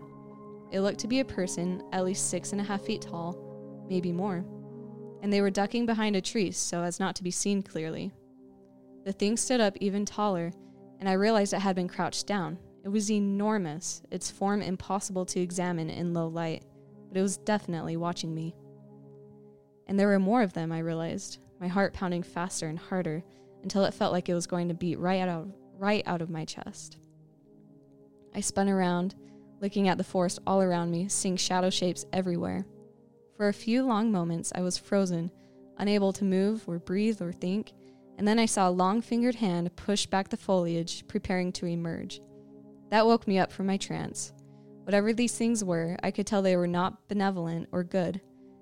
It 0.72 0.82
looked 0.82 1.00
to 1.00 1.08
be 1.08 1.20
a 1.20 1.26
person 1.26 1.84
at 1.92 2.06
least 2.06 2.30
six 2.30 2.52
and 2.52 2.62
a 2.62 2.64
half 2.64 2.82
feet 2.82 3.02
tall, 3.02 3.86
maybe 3.90 4.12
more 4.12 4.46
and 5.22 5.32
they 5.32 5.42
were 5.42 5.50
ducking 5.50 5.86
behind 5.86 6.16
a 6.16 6.22
tree 6.22 6.52
so 6.52 6.82
as 6.84 7.00
not 7.00 7.16
to 7.16 7.24
be 7.24 7.32
seen 7.32 7.62
clearly. 7.62 8.12
The 9.06 9.12
thing 9.12 9.38
stood 9.38 9.62
up 9.62 9.78
even 9.80 10.06
taller, 10.06 10.52
and 11.00 11.08
I 11.08 11.14
realized 11.14 11.54
it 11.54 11.60
had 11.60 11.76
been 11.76 11.88
crouched 11.88 12.28
down. 12.28 12.58
It 12.84 12.90
was 12.90 13.12
enormous, 13.12 14.02
its 14.12 14.30
form 14.30 14.62
impossible 14.62 15.26
to 15.28 15.40
examine 15.40 15.90
in 15.90 16.14
low 16.14 16.28
light, 16.28 16.64
but 17.10 17.18
it 17.18 17.22
was 17.22 17.38
definitely 17.38 17.98
watching 17.98 18.34
me. 18.34 18.56
And 19.88 20.00
there 20.00 20.08
were 20.08 20.20
more 20.20 20.42
of 20.42 20.54
them, 20.54 20.72
I 20.72 20.80
realized, 20.80 21.40
my 21.60 21.68
heart 21.68 21.94
pounding 21.94 22.24
faster 22.24 22.68
and 22.68 22.78
harder 22.78 23.24
until 23.68 23.84
it 23.84 23.94
felt 23.94 24.14
like 24.14 24.30
it 24.30 24.34
was 24.34 24.48
going 24.48 24.70
to 24.70 24.74
beat 24.74 24.98
right 24.98 25.20
out 25.20 25.28
of, 25.28 25.52
right 25.78 26.02
out 26.06 26.22
of 26.22 26.30
my 26.30 26.46
chest. 26.46 26.98
I 28.34 28.40
spun 28.40 28.70
around, 28.70 29.14
looking 29.60 29.90
at 29.90 29.98
the 29.98 30.06
forest 30.06 30.40
all 30.48 30.62
around 30.62 30.90
me, 30.90 31.10
seeing 31.10 31.36
shadow 31.36 31.70
shapes 31.70 32.06
everywhere. 32.14 32.66
For 33.36 33.50
a 33.50 33.54
few 33.54 33.84
long 33.84 34.10
moments, 34.10 34.54
I 34.56 34.62
was 34.62 34.78
frozen, 34.78 35.30
unable 35.80 36.14
to 36.14 36.24
move 36.24 36.64
or 36.66 36.80
breathe 36.80 37.22
or 37.22 37.34
think, 37.34 37.74
and 38.18 38.26
then 38.26 38.40
I 38.40 38.46
saw 38.46 38.70
a 38.70 38.72
long 38.72 39.02
fingered 39.02 39.36
hand 39.36 39.76
push 39.76 40.06
back 40.06 40.30
the 40.30 40.38
foliage, 40.38 41.06
preparing 41.10 41.52
to 41.52 41.66
emerge. 41.66 42.22
That 42.90 43.06
woke 43.06 43.28
me 43.28 43.38
up 43.38 43.52
from 43.52 43.66
my 43.66 43.76
trance. 43.76 44.32
Whatever 44.86 45.12
these 45.12 45.38
things 45.38 45.62
were, 45.62 45.98
I 46.02 46.12
could 46.12 46.26
tell 46.26 46.42
they 46.42 46.56
were 46.56 46.68
not 46.68 47.10
benevolent 47.10 47.68
or 47.74 47.84
good. 47.84 48.22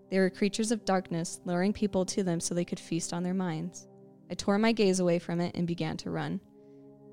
They 0.09 0.17
were 0.17 0.31
creatures 0.31 0.71
of 0.71 0.83
darkness, 0.83 1.41
luring 1.45 1.73
people 1.73 2.05
to 2.05 2.23
them 2.23 2.39
so 2.39 2.55
they 2.55 2.65
could 2.65 2.79
feast 2.79 3.13
on 3.13 3.21
their 3.21 3.35
minds. 3.35 3.87
I 4.29 4.33
tore 4.33 4.57
my 4.57 4.71
gaze 4.71 4.99
away 4.99 5.19
from 5.19 5.39
it 5.39 5.55
and 5.55 5.67
began 5.67 5.97
to 5.97 6.11
run. 6.11 6.39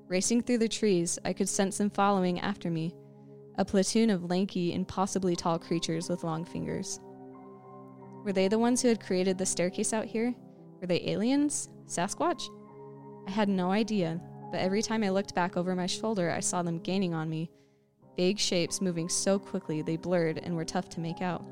Racing 0.07 0.41
through 0.41 0.59
the 0.59 0.67
trees, 0.67 1.19
I 1.23 1.33
could 1.33 1.49
sense 1.49 1.77
them 1.77 1.89
following 1.89 2.39
after 2.39 2.69
me 2.69 2.93
a 3.57 3.65
platoon 3.65 4.09
of 4.09 4.29
lanky, 4.29 4.73
impossibly 4.73 5.35
tall 5.35 5.59
creatures 5.59 6.09
with 6.09 6.23
long 6.23 6.43
fingers. 6.43 6.99
Were 8.23 8.33
they 8.33 8.47
the 8.47 8.59
ones 8.59 8.81
who 8.81 8.87
had 8.87 9.03
created 9.03 9.37
the 9.37 9.45
staircase 9.45 9.93
out 9.93 10.05
here? 10.05 10.33
Were 10.81 10.87
they 10.87 11.07
aliens? 11.07 11.69
Sasquatch? 11.85 12.49
I 13.27 13.31
had 13.31 13.49
no 13.49 13.71
idea, 13.71 14.19
but 14.51 14.59
every 14.59 14.81
time 14.81 15.03
I 15.03 15.09
looked 15.09 15.35
back 15.35 15.55
over 15.55 15.75
my 15.75 15.85
shoulder, 15.85 16.31
I 16.31 16.39
saw 16.39 16.63
them 16.63 16.79
gaining 16.79 17.13
on 17.13 17.29
me. 17.29 17.51
Vague 18.17 18.39
shapes 18.39 18.81
moving 18.81 19.09
so 19.09 19.39
quickly 19.39 19.81
they 19.81 19.97
blurred 19.97 20.39
and 20.39 20.55
were 20.55 20.65
tough 20.65 20.89
to 20.89 20.99
make 20.99 21.21
out. 21.21 21.43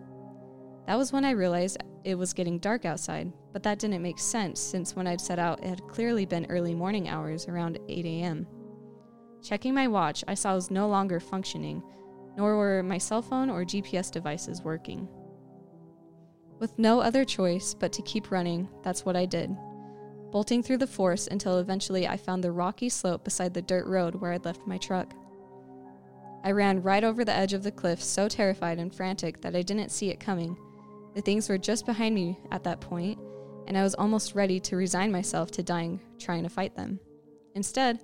That 0.92 0.98
was 0.98 1.14
when 1.14 1.24
I 1.24 1.32
realized 1.32 1.78
it 2.04 2.16
was 2.16 2.34
getting 2.34 2.60
dark 2.60 2.84
outside, 2.84 3.32
but 3.54 3.64
that 3.64 3.80
didn't 3.80 4.02
make 4.02 4.20
sense 4.20 4.60
since 4.60 4.94
when 4.94 5.08
I'd 5.08 5.22
set 5.22 5.40
out, 5.40 5.64
it 5.64 5.70
had 5.70 5.88
clearly 5.88 6.26
been 6.26 6.46
early 6.50 6.76
morning 6.76 7.08
hours 7.08 7.48
around 7.48 7.80
8 7.88 8.06
a.m. 8.06 8.46
Checking 9.42 9.74
my 9.74 9.88
watch, 9.88 10.22
I 10.28 10.34
saw 10.34 10.52
it 10.52 10.56
was 10.56 10.70
no 10.70 10.90
longer 10.90 11.22
functioning, 11.22 11.82
nor 12.36 12.58
were 12.58 12.84
my 12.84 12.98
cell 12.98 13.22
phone 13.22 13.50
or 13.50 13.64
GPS 13.64 14.12
devices 14.12 14.64
working. 14.64 15.08
With 16.60 16.78
no 16.78 17.00
other 17.00 17.24
choice 17.24 17.74
but 17.74 17.94
to 17.94 18.02
keep 18.02 18.30
running, 18.30 18.68
that's 18.84 19.06
what 19.06 19.16
I 19.16 19.26
did, 19.26 19.56
bolting 20.30 20.62
through 20.62 20.80
the 20.80 20.88
forest 20.88 21.30
until 21.30 21.60
eventually 21.60 22.06
I 22.06 22.18
found 22.18 22.44
the 22.44 22.52
rocky 22.52 22.90
slope 22.90 23.24
beside 23.24 23.54
the 23.54 23.62
dirt 23.62 23.88
road 23.88 24.16
where 24.16 24.34
I'd 24.34 24.44
left 24.44 24.68
my 24.68 24.78
truck. 24.78 25.14
I 26.44 26.52
ran 26.52 26.84
right 26.84 27.06
over 27.06 27.24
the 27.24 27.34
edge 27.34 27.54
of 27.54 27.64
the 27.64 27.72
cliff, 27.72 28.04
so 28.04 28.28
terrified 28.28 28.78
and 28.78 28.94
frantic 28.94 29.40
that 29.40 29.56
I 29.56 29.62
didn't 29.62 29.92
see 29.92 30.10
it 30.10 30.20
coming. 30.20 30.58
The 31.14 31.22
things 31.22 31.50
were 31.50 31.58
just 31.58 31.86
behind 31.86 32.16
me 32.16 32.40
at 32.52 32.64
that 32.64 32.82
point, 32.82 33.20
and 33.68 33.78
I 33.78 33.84
was 33.84 33.96
almost 33.96 34.36
ready 34.36 34.60
to 34.62 34.76
resign 34.76 35.12
myself 35.12 35.52
to 35.52 35.64
dying 35.64 36.00
trying 36.18 36.44
to 36.44 36.50
fight 36.50 36.76
them. 36.76 37.00
Instead, 37.56 38.00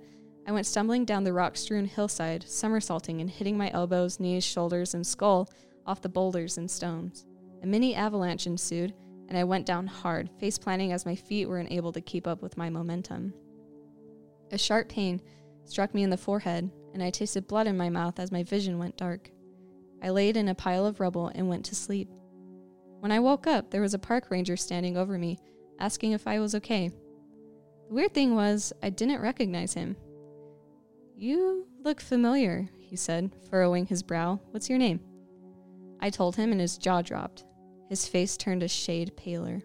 I 0.46 0.52
went 0.52 0.66
stumbling 0.66 1.04
down 1.04 1.24
the 1.24 1.32
rock 1.32 1.56
strewn 1.56 1.84
hillside, 1.84 2.44
somersaulting 2.48 3.20
and 3.20 3.28
hitting 3.28 3.56
my 3.56 3.70
elbows, 3.72 4.18
knees, 4.18 4.44
shoulders, 4.44 4.94
and 4.94 5.06
skull 5.06 5.50
off 5.86 6.02
the 6.02 6.08
boulders 6.08 6.58
and 6.58 6.70
stones. 6.70 7.26
A 7.62 7.66
mini 7.66 7.94
avalanche 7.94 8.46
ensued, 8.46 8.94
and 9.28 9.36
I 9.36 9.44
went 9.44 9.66
down 9.66 9.86
hard, 9.86 10.30
face 10.38 10.58
planting 10.58 10.92
as 10.92 11.04
my 11.04 11.14
feet 11.14 11.48
were 11.48 11.58
unable 11.58 11.92
to 11.92 12.00
keep 12.00 12.26
up 12.26 12.42
with 12.42 12.56
my 12.56 12.70
momentum. 12.70 13.34
A 14.50 14.58
sharp 14.58 14.88
pain 14.88 15.20
struck 15.64 15.94
me 15.94 16.02
in 16.02 16.10
the 16.10 16.16
forehead, 16.16 16.70
and 16.94 17.02
I 17.02 17.10
tasted 17.10 17.46
blood 17.46 17.66
in 17.66 17.76
my 17.76 17.90
mouth 17.90 18.18
as 18.18 18.32
my 18.32 18.42
vision 18.42 18.78
went 18.78 18.96
dark. 18.96 19.30
I 20.02 20.10
laid 20.10 20.36
in 20.36 20.48
a 20.48 20.54
pile 20.54 20.86
of 20.86 21.00
rubble 21.00 21.30
and 21.34 21.48
went 21.48 21.66
to 21.66 21.74
sleep. 21.74 22.08
When 23.00 23.12
I 23.12 23.20
woke 23.20 23.46
up, 23.46 23.70
there 23.70 23.80
was 23.80 23.94
a 23.94 23.98
park 23.98 24.30
ranger 24.30 24.56
standing 24.56 24.96
over 24.96 25.18
me, 25.18 25.38
asking 25.78 26.12
if 26.12 26.26
I 26.26 26.40
was 26.40 26.54
okay. 26.56 26.90
The 27.88 27.94
weird 27.94 28.12
thing 28.12 28.34
was, 28.34 28.72
I 28.82 28.90
didn't 28.90 29.20
recognize 29.20 29.72
him. 29.72 29.96
You 31.16 31.66
look 31.82 32.00
familiar, 32.00 32.68
he 32.76 32.96
said, 32.96 33.32
furrowing 33.50 33.86
his 33.86 34.02
brow. 34.02 34.40
What's 34.50 34.68
your 34.68 34.78
name? 34.78 35.00
I 36.00 36.10
told 36.10 36.36
him, 36.36 36.52
and 36.52 36.60
his 36.60 36.76
jaw 36.78 37.02
dropped. 37.02 37.44
His 37.88 38.06
face 38.06 38.36
turned 38.36 38.62
a 38.62 38.68
shade 38.68 39.16
paler. 39.16 39.62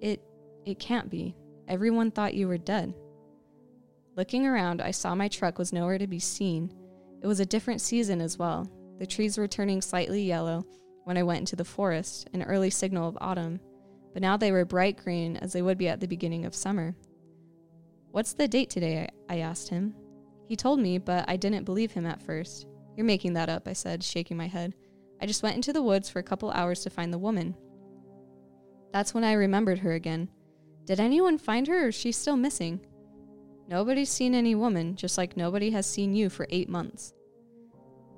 It 0.00 0.22
it 0.66 0.78
can't 0.78 1.10
be. 1.10 1.36
Everyone 1.68 2.10
thought 2.10 2.34
you 2.34 2.48
were 2.48 2.58
dead. 2.58 2.94
Looking 4.16 4.46
around, 4.46 4.80
I 4.80 4.90
saw 4.90 5.14
my 5.14 5.28
truck 5.28 5.58
was 5.58 5.72
nowhere 5.72 5.98
to 5.98 6.06
be 6.06 6.18
seen. 6.18 6.72
It 7.22 7.26
was 7.26 7.40
a 7.40 7.46
different 7.46 7.80
season 7.80 8.20
as 8.20 8.38
well. 8.38 8.68
The 8.98 9.06
trees 9.06 9.38
were 9.38 9.48
turning 9.48 9.80
slightly 9.80 10.22
yellow 10.22 10.64
when 11.04 11.16
I 11.16 11.22
went 11.22 11.40
into 11.40 11.56
the 11.56 11.64
forest, 11.64 12.28
an 12.32 12.42
early 12.42 12.70
signal 12.70 13.08
of 13.08 13.18
autumn, 13.20 13.60
but 14.12 14.22
now 14.22 14.36
they 14.36 14.52
were 14.52 14.64
bright 14.64 14.96
green 14.96 15.36
as 15.36 15.52
they 15.52 15.62
would 15.62 15.78
be 15.78 15.88
at 15.88 16.00
the 16.00 16.08
beginning 16.08 16.44
of 16.44 16.54
summer. 16.54 16.94
What's 18.10 18.32
the 18.32 18.48
date 18.48 18.70
today? 18.70 19.08
I 19.28 19.38
asked 19.38 19.68
him. 19.68 19.94
He 20.46 20.56
told 20.56 20.80
me, 20.80 20.98
but 20.98 21.24
I 21.28 21.36
didn't 21.36 21.64
believe 21.64 21.92
him 21.92 22.06
at 22.06 22.22
first. 22.22 22.66
You're 22.96 23.06
making 23.06 23.34
that 23.34 23.48
up, 23.48 23.66
I 23.66 23.72
said, 23.72 24.02
shaking 24.02 24.36
my 24.36 24.46
head. 24.46 24.74
I 25.20 25.26
just 25.26 25.42
went 25.42 25.56
into 25.56 25.72
the 25.72 25.82
woods 25.82 26.08
for 26.08 26.18
a 26.18 26.24
couple 26.24 26.50
hours 26.50 26.82
to 26.82 26.90
find 26.90 27.12
the 27.12 27.18
woman. 27.18 27.56
That's 28.92 29.14
when 29.14 29.24
I 29.24 29.32
remembered 29.32 29.80
her 29.80 29.92
again. 29.92 30.30
Did 30.84 31.00
anyone 31.00 31.38
find 31.38 31.66
her 31.66 31.86
or 31.86 31.88
is 31.88 31.94
she 31.94 32.12
still 32.12 32.36
missing? 32.36 32.80
Nobody's 33.66 34.10
seen 34.10 34.34
any 34.34 34.54
woman, 34.54 34.94
just 34.94 35.16
like 35.16 35.36
nobody 35.36 35.70
has 35.70 35.86
seen 35.86 36.14
you 36.14 36.28
for 36.28 36.46
eight 36.50 36.68
months. 36.68 37.14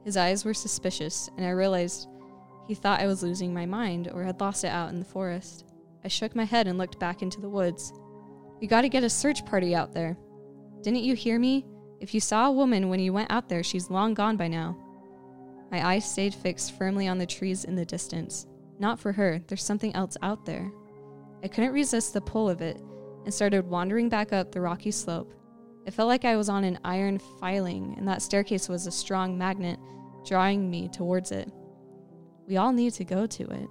His 0.05 0.16
eyes 0.16 0.45
were 0.45 0.55
suspicious, 0.55 1.31
and 1.37 1.47
I 1.47 1.50
realized 1.50 2.09
he 2.67 2.75
thought 2.75 3.01
I 3.01 3.07
was 3.07 3.23
losing 3.23 3.55
my 3.55 3.67
mind 3.67 4.11
or 4.13 4.25
had 4.25 4.41
lost 4.41 4.65
it 4.65 4.69
out 4.69 4.91
in 4.91 4.99
the 4.99 5.05
forest. 5.05 5.65
I 6.05 6.09
shook 6.09 6.35
my 6.35 6.45
head 6.45 6.67
and 6.67 6.79
looked 6.79 6.99
back 6.99 7.23
into 7.23 7.41
the 7.41 7.49
woods. 7.49 7.93
We 8.61 8.67
gotta 8.67 8.89
get 8.89 9.05
a 9.05 9.11
search 9.11 9.45
party 9.45 9.75
out 9.75 9.93
there. 9.93 10.17
Didn't 10.83 11.05
you 11.05 11.15
hear 11.15 11.39
me? 11.39 11.67
If 12.01 12.15
you 12.15 12.21
saw 12.21 12.49
a 12.49 12.53
woman 12.53 12.89
when 12.89 13.01
you 13.01 13.13
went 13.13 13.31
out 13.31 13.49
there, 13.49 13.63
she's 13.63 13.91
long 13.91 14.15
gone 14.15 14.37
by 14.37 14.49
now. 14.49 14.77
My 15.71 15.85
eyes 15.87 16.11
stayed 16.11 16.35
fixed 16.35 16.77
firmly 16.77 17.09
on 17.09 17.19
the 17.19 17.27
trees 17.27 17.65
in 17.65 17.75
the 17.75 17.85
distance. 17.85 18.47
Not 18.79 19.01
for 19.01 19.13
her, 19.13 19.41
there's 19.47 19.65
something 19.65 19.95
else 19.95 20.17
out 20.23 20.45
there. 20.45 20.71
I 21.43 21.49
couldn't 21.49 21.73
resist 21.73 22.13
the 22.13 22.21
pull 22.21 22.49
of 22.49 22.61
it 22.61 22.81
and 23.25 23.33
started 23.33 23.69
wandering 23.69 24.09
back 24.09 24.33
up 24.33 24.53
the 24.53 24.61
rocky 24.61 24.91
slope. 24.91 25.33
It 25.87 25.95
felt 25.95 26.09
like 26.09 26.25
I 26.25 26.37
was 26.37 26.49
on 26.49 26.65
an 26.65 26.79
iron 26.85 27.19
filing, 27.41 27.95
and 27.97 28.07
that 28.09 28.23
staircase 28.23 28.69
was 28.69 28.87
a 28.87 28.93
strong 28.93 29.39
magnet 29.39 29.79
drawing 30.25 30.71
me 30.71 30.89
towards 30.89 31.33
it. 31.33 31.51
We 32.47 32.57
all 32.57 32.73
need 32.73 32.93
to 32.95 33.05
go 33.05 33.26
to 33.26 33.43
it. 33.43 33.69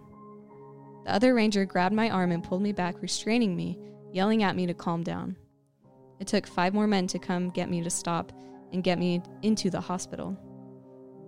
The 1.06 1.14
other 1.14 1.34
ranger 1.34 1.66
grabbed 1.66 1.96
my 1.96 2.10
arm 2.10 2.32
and 2.32 2.44
pulled 2.44 2.62
me 2.62 2.72
back, 2.72 3.02
restraining 3.02 3.56
me, 3.56 3.78
yelling 4.12 4.44
at 4.44 4.56
me 4.56 4.66
to 4.68 4.74
calm 4.74 5.04
down. 5.04 5.36
It 6.20 6.28
took 6.28 6.48
five 6.48 6.74
more 6.74 6.88
men 6.88 7.08
to 7.08 7.20
come 7.20 7.50
get 7.50 7.70
me 7.70 7.84
to 7.84 7.90
stop 7.90 8.32
and 8.72 8.84
get 8.84 9.00
me 9.00 9.22
into 9.42 9.70
the 9.70 9.82
hospital. 9.82 10.38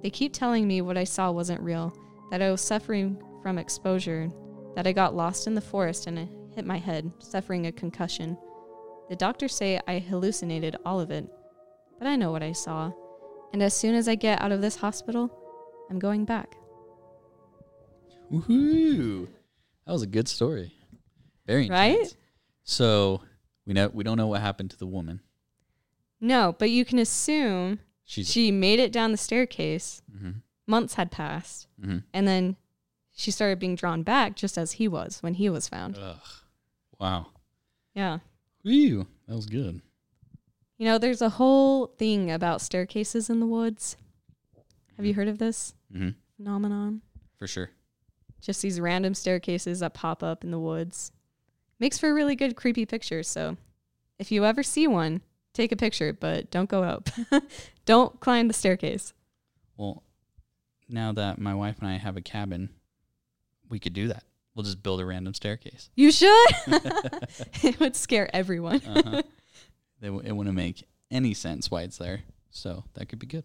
They 0.02 0.10
keep 0.10 0.34
telling 0.34 0.68
me 0.68 0.82
what 0.82 0.98
I 0.98 1.04
saw 1.04 1.32
wasn't 1.32 1.62
real, 1.62 1.94
that 2.32 2.42
I 2.42 2.52
was 2.52 2.62
suffering 2.62 3.22
from 3.42 3.58
exposure, 3.58 4.32
that 4.76 4.88
I 4.88 4.92
got 4.92 5.16
lost 5.16 5.48
in 5.48 5.56
the 5.56 5.62
forest 5.62 6.08
and 6.08 6.20
I 6.20 6.30
hit 6.56 6.66
my 6.66 6.78
head, 6.78 7.12
suffering 7.20 7.68
a 7.68 7.72
concussion. 7.72 8.38
The 9.10 9.16
doctors 9.16 9.56
say 9.56 9.80
I 9.88 10.00
hallucinated 10.00 10.76
all 10.86 11.00
of 11.00 11.12
it, 11.12 11.26
but 12.00 12.08
I 12.08 12.16
know 12.16 12.32
what 12.32 12.44
I 12.44 12.52
saw. 12.52 12.92
And 13.54 13.64
as 13.64 13.74
soon 13.74 13.96
as 13.96 14.08
I 14.08 14.16
get 14.16 14.42
out 14.42 14.52
of 14.52 14.62
this 14.62 14.76
hospital, 14.76 15.32
I'm 15.90 16.00
going 16.00 16.26
back. 16.26 16.56
Woohoo! 18.32 19.28
That 19.86 19.92
was 19.94 20.02
a 20.02 20.08
good 20.08 20.28
story. 20.28 20.74
Very 21.46 21.64
intense. 21.68 21.98
Right? 22.12 22.16
So 22.64 23.22
we 23.66 23.74
know 23.74 23.90
we 23.94 24.04
don't 24.04 24.18
know 24.18 24.28
what 24.28 24.42
happened 24.42 24.72
to 24.72 24.78
the 24.78 24.86
woman. 24.88 25.22
No, 26.20 26.56
but 26.58 26.70
you 26.70 26.84
can 26.84 27.00
assume 27.00 27.80
She's 28.04 28.30
she 28.30 28.52
made 28.52 28.80
it 28.80 28.92
down 28.92 29.12
the 29.12 29.18
staircase. 29.18 30.02
Mhm, 30.14 30.42
Months 30.66 30.96
had 30.96 31.12
passed, 31.12 31.68
mhm. 31.82 32.04
and 32.14 32.28
then 32.28 32.58
she 33.14 33.32
started 33.32 33.60
being 33.60 33.76
drawn 33.76 34.04
back 34.04 34.36
just 34.36 34.58
as 34.58 34.74
he 34.74 34.88
was 34.88 35.22
when 35.24 35.36
he 35.36 35.50
was 35.50 35.70
found. 35.70 35.98
Ugh. 35.98 36.20
Wow. 37.00 37.28
Yeah. 37.94 38.20
Woo! 38.64 39.08
That 39.28 39.36
was 39.36 39.46
good. 39.46 39.82
You 40.78 40.86
know, 40.86 40.98
there's 40.98 41.22
a 41.22 41.30
whole 41.30 41.88
thing 41.88 42.30
about 42.32 42.62
staircases 42.62 43.30
in 43.30 43.40
the 43.40 43.48
woods. 43.48 43.96
Have 44.98 45.06
you 45.06 45.14
heard 45.14 45.28
of 45.28 45.38
this 45.38 45.74
hmm 45.92 46.10
phenomenon? 46.36 47.02
For 47.38 47.48
sure. 47.48 47.70
Just 48.48 48.62
these 48.62 48.80
random 48.80 49.14
staircases 49.14 49.82
that 49.82 49.94
pop 49.94 50.24
up 50.24 50.46
in 50.46 50.52
the 50.52 50.60
woods. 50.60 51.12
Makes 51.82 51.98
for 51.98 52.14
really 52.14 52.34
good 52.34 52.56
creepy 52.56 52.86
pictures. 52.86 53.28
So 53.28 53.58
if 54.20 54.32
you 54.32 54.46
ever 54.46 54.64
see 54.64 54.88
one, 54.88 55.20
take 55.54 55.74
a 55.74 55.76
picture, 55.76 56.14
but 56.14 56.50
don't 56.50 56.70
go 56.70 56.82
up. 56.82 57.10
don't 57.86 58.18
climb 58.22 58.48
the 58.48 58.54
staircase. 58.54 59.14
Well, 59.76 60.02
now 60.88 61.12
that 61.12 61.40
my 61.40 61.54
wife 61.56 61.80
and 61.82 61.90
I 61.90 61.98
have 61.98 62.16
a 62.16 62.22
cabin, 62.22 62.70
we 63.68 63.80
could 63.80 63.92
do 63.92 64.08
that. 64.08 64.24
We'll 64.56 64.64
just 64.64 64.82
build 64.82 65.02
a 65.02 65.06
random 65.06 65.34
staircase. 65.34 65.90
You 65.96 66.10
should. 66.10 66.48
it 67.64 67.78
would 67.82 67.98
scare 67.98 68.34
everyone. 68.34 68.82
Uh-huh. 68.88 69.24
it, 70.02 70.06
w- 70.06 70.24
it 70.26 70.32
wouldn't 70.32 70.56
make 70.56 70.88
any 71.12 71.34
sense 71.34 71.70
why 71.70 71.82
it's 71.82 71.98
there. 71.98 72.22
So 72.50 72.86
that 72.94 73.10
could 73.10 73.20
be 73.20 73.28
good. 73.28 73.44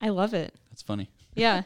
I 0.00 0.10
love 0.10 0.32
it. 0.32 0.54
That's 0.70 0.82
funny. 0.82 1.10
Yeah. 1.34 1.62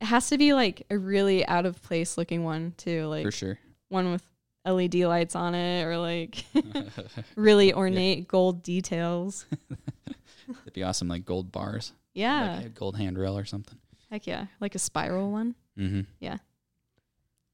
It 0.00 0.04
has 0.06 0.28
to 0.30 0.38
be 0.38 0.52
like 0.52 0.86
a 0.90 0.96
really 0.98 1.44
out 1.46 1.66
of 1.66 1.82
place 1.82 2.16
looking 2.16 2.44
one 2.44 2.72
too, 2.76 3.06
like 3.06 3.24
for 3.24 3.30
sure. 3.32 3.58
one 3.88 4.12
with 4.12 4.22
LED 4.64 4.94
lights 4.96 5.34
on 5.34 5.54
it 5.54 5.84
or 5.84 5.98
like 5.98 6.44
really 7.36 7.72
ornate 7.74 8.28
gold 8.28 8.62
details. 8.62 9.46
It'd 10.48 10.72
be 10.72 10.82
awesome, 10.82 11.08
like 11.08 11.24
gold 11.24 11.50
bars, 11.52 11.92
Yeah. 12.14 12.56
like 12.58 12.66
a 12.66 12.68
gold 12.70 12.96
handrail 12.96 13.36
or 13.36 13.44
something. 13.44 13.78
Heck 14.10 14.26
yeah. 14.26 14.46
Like 14.60 14.74
a 14.74 14.78
spiral 14.78 15.30
one. 15.30 15.54
Mm-hmm. 15.78 16.02
Yeah. 16.20 16.38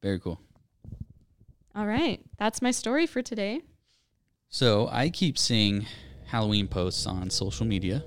Very 0.02 0.20
cool. 0.20 0.38
All 1.74 1.86
right. 1.86 2.20
That's 2.38 2.62
my 2.62 2.70
story 2.70 3.06
for 3.06 3.22
today. 3.22 3.62
So 4.48 4.88
I 4.92 5.08
keep 5.08 5.36
seeing 5.38 5.86
Halloween 6.26 6.68
posts 6.68 7.06
on 7.06 7.30
social 7.30 7.66
media, 7.66 8.04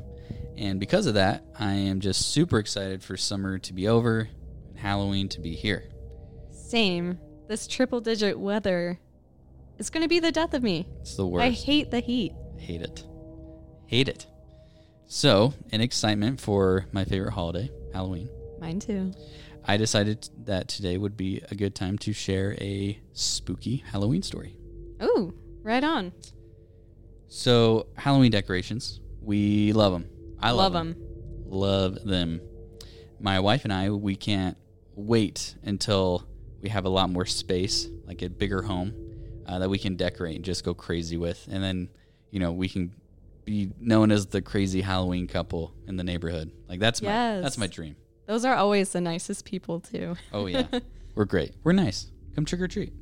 and 0.58 0.80
because 0.80 1.06
of 1.06 1.14
that, 1.16 1.46
I 1.58 1.74
am 1.74 2.00
just 2.00 2.32
super 2.32 2.58
excited 2.60 3.04
for 3.04 3.16
summer 3.18 3.60
to 3.60 3.74
be 3.74 3.88
over 3.88 4.28
and 4.70 4.78
Halloween 4.78 5.30
to 5.30 5.40
be 5.40 5.54
here. 5.56 5.90
Same. 6.52 7.20
This 7.48 7.68
triple 7.68 8.02
digit 8.02 8.38
weather 8.40 9.00
is 9.78 9.90
going 9.90 10.04
to 10.04 10.10
be 10.10 10.20
the 10.20 10.32
death 10.32 10.54
of 10.54 10.64
me. 10.64 10.88
It's 11.02 11.16
the 11.16 11.26
worst. 11.28 11.44
I 11.44 11.50
hate 11.52 11.92
the 11.92 12.00
heat. 12.00 12.34
Hate 12.58 12.82
it. 12.82 13.06
Hate 13.86 14.10
it. 14.10 14.26
So, 15.06 15.54
in 15.72 15.80
excitement 15.80 16.42
for 16.42 16.86
my 16.92 17.06
favorite 17.06 17.32
holiday, 17.32 17.72
Halloween, 17.94 18.30
Mine 18.60 18.80
too. 18.80 19.14
I 19.64 19.78
decided 19.78 20.28
that 20.46 20.68
today 20.68 20.98
would 20.98 21.16
be 21.16 21.42
a 21.50 21.56
good 21.56 21.76
time 21.76 21.98
to 22.00 22.12
share 22.14 22.56
a 22.60 23.00
spooky 23.14 23.78
Halloween 23.78 24.24
story. 24.24 24.58
Ooh, 25.02 25.34
right 25.62 25.84
on. 25.84 26.12
So, 27.30 27.88
Halloween 27.96 28.32
decorations, 28.32 29.00
we 29.22 29.72
love 29.74 29.94
them. 29.94 30.10
I 30.40 30.52
love, 30.52 30.74
Love 30.74 30.74
them. 30.74 30.94
them. 30.94 31.50
Love 31.50 32.04
them. 32.04 32.42
My 33.20 33.40
wife 33.40 33.64
and 33.64 33.74
I, 33.74 33.90
we 33.90 34.16
can't 34.16 34.58
wait 34.96 35.56
until 35.64 36.28
we 36.62 36.70
have 36.70 36.86
a 36.86 36.90
lot 36.90 37.10
more 37.10 37.26
space, 37.26 37.88
like 38.06 38.22
a 38.22 38.30
bigger 38.30 38.62
home, 38.62 38.94
uh, 39.46 39.60
that 39.60 39.70
we 39.70 39.78
can 39.78 39.96
decorate 39.96 40.36
and 40.36 40.46
just 40.46 40.64
go 40.64 40.74
crazy 40.74 41.18
with. 41.18 41.48
And 41.50 41.64
then, 41.64 41.90
you 42.32 42.40
know, 42.40 42.52
we 42.52 42.70
can 42.70 42.92
be 43.46 43.72
known 43.80 44.12
as 44.12 44.28
the 44.28 44.42
crazy 44.42 44.82
Halloween 44.82 45.26
couple 45.28 45.74
in 45.88 45.96
the 45.98 46.04
neighborhood. 46.04 46.52
Like 46.68 46.80
that's 46.80 47.02
my 47.02 47.40
that's 47.40 47.58
my 47.58 47.68
dream. 47.68 47.96
Those 48.26 48.44
are 48.44 48.54
always 48.56 48.90
the 48.90 49.00
nicest 49.02 49.46
people 49.46 49.80
too. 49.80 50.16
Oh 50.34 50.48
yeah. 50.48 50.68
We're 51.16 51.26
great. 51.26 51.54
We're 51.64 51.72
nice. 51.72 52.12
Come 52.36 52.46
trick 52.46 52.62
or 52.62 52.68
treat. 52.68 52.94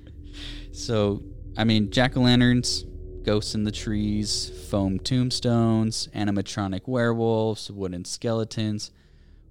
so, 0.72 1.22
I 1.56 1.64
mean, 1.64 1.90
jack 1.90 2.16
o' 2.16 2.20
lanterns, 2.20 2.84
ghosts 3.24 3.54
in 3.54 3.64
the 3.64 3.72
trees, 3.72 4.50
foam 4.68 4.98
tombstones, 4.98 6.08
animatronic 6.14 6.82
werewolves, 6.86 7.70
wooden 7.70 8.04
skeletons, 8.04 8.90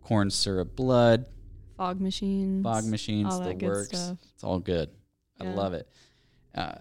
corn 0.03 0.29
syrup 0.29 0.75
blood, 0.75 1.25
Fog 1.77 2.01
machines. 2.01 2.63
fog 2.63 2.85
machines, 2.85 3.33
all 3.33 3.41
the 3.41 3.53
works. 3.65 3.88
stuff. 3.88 4.17
It's 4.33 4.43
all 4.43 4.59
good. 4.59 4.89
I 5.39 5.45
love 5.45 5.73
it. 5.73 5.88
Uh, 6.53 6.75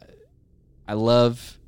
I 0.88 0.94
love. 0.94 1.58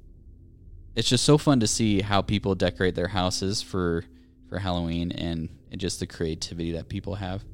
It's 0.96 1.08
just 1.08 1.24
so 1.24 1.38
fun 1.38 1.60
to 1.60 1.68
see 1.68 2.00
how 2.00 2.22
people 2.22 2.54
decorate 2.56 2.94
their 2.96 3.08
houses 3.08 3.62
for 3.62 4.04
for 4.48 4.58
Halloween 4.58 5.12
and, 5.12 5.48
and 5.70 5.80
just 5.80 6.00
the 6.00 6.06
creativity 6.06 6.72
that 6.72 6.88
people 6.88 7.14
have. 7.14 7.44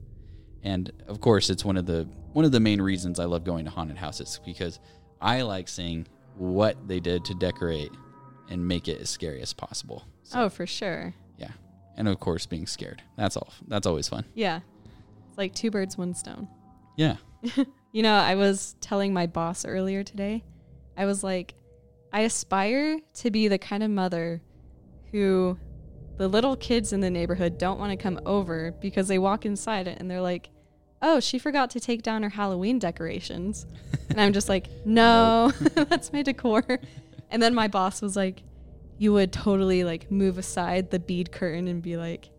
And 0.63 0.91
of 1.07 1.21
course, 1.21 1.51
it's 1.51 1.65
one 1.65 1.77
of 1.77 1.85
the 1.85 2.09
one 2.33 2.45
of 2.47 2.53
the 2.53 2.61
main 2.61 2.81
reasons 2.81 3.21
I 3.21 3.25
love 3.27 3.45
going 3.45 3.67
to 3.67 3.71
haunted 3.71 3.99
houses 3.99 4.41
because 4.47 4.79
I 5.21 5.43
like 5.43 5.69
seeing 5.69 6.07
what 6.37 6.89
they 6.89 7.01
did 7.01 7.25
to 7.27 7.35
decorate 7.35 7.91
and 8.49 8.67
make 8.67 8.89
it 8.89 9.01
as 9.01 9.11
scary 9.11 9.41
as 9.43 9.53
possible. 9.53 10.05
So, 10.23 10.43
Oh, 10.45 10.49
for 10.49 10.67
sure. 10.67 11.15
yeah, 11.39 11.51
and 11.97 12.09
of 12.09 12.21
course, 12.21 12.47
being 12.47 12.67
scared. 12.67 13.03
That's 13.17 13.37
all. 13.37 13.53
That's 13.69 13.87
always 13.87 14.09
fun. 14.09 14.25
Yeah. 14.35 14.61
It's 15.29 15.39
like 15.39 15.55
two 15.55 15.71
birds, 15.71 15.97
one 15.99 16.15
stone. 16.15 16.49
Yeah. 16.97 17.17
You 17.93 18.03
know, 18.03 18.15
I 18.15 18.35
was 18.35 18.77
telling 18.83 19.15
my 19.15 19.27
boss 19.27 19.65
earlier 19.65 20.03
today, 20.03 20.45
I 20.99 21.07
was 21.07 21.25
like, 21.25 21.55
I 22.13 22.23
aspire 22.23 22.99
to 23.15 23.31
be 23.31 23.49
the 23.49 23.57
kind 23.57 23.83
of 23.83 23.89
mother 23.91 24.43
who 25.13 25.57
the 26.19 26.29
little 26.29 26.57
kids 26.57 26.93
in 26.93 27.01
the 27.01 27.09
neighborhood 27.09 27.57
don't 27.57 27.79
want 27.79 27.93
to 27.93 27.97
come 27.97 28.21
over 28.27 28.73
because 28.83 29.09
they 29.09 29.19
walk 29.19 29.47
inside 29.47 29.89
it 29.89 29.99
and 29.99 30.11
they're 30.11 30.21
like, 30.21 30.51
oh, 31.03 31.21
she 31.21 31.39
forgot 31.39 31.71
to 31.71 31.81
take 31.81 32.03
down 32.03 32.23
her 32.23 32.29
Halloween 32.29 32.79
decorations. 32.79 33.67
and 34.11 34.21
I'm 34.21 34.33
just 34.33 34.49
like, 34.49 34.69
no, 34.85 35.53
that's 35.75 36.13
my 36.13 36.23
decor. 36.23 36.65
And 37.31 37.43
then 37.43 37.55
my 37.55 37.69
boss 37.69 38.01
was 38.01 38.17
like, 38.17 38.43
you 38.99 39.13
would 39.13 39.33
totally 39.33 39.85
like 39.85 40.11
move 40.11 40.39
aside 40.39 40.91
the 40.91 40.99
bead 40.99 41.33
curtain 41.33 41.69
and 41.69 41.83
be 41.83 41.97
like, 41.97 42.31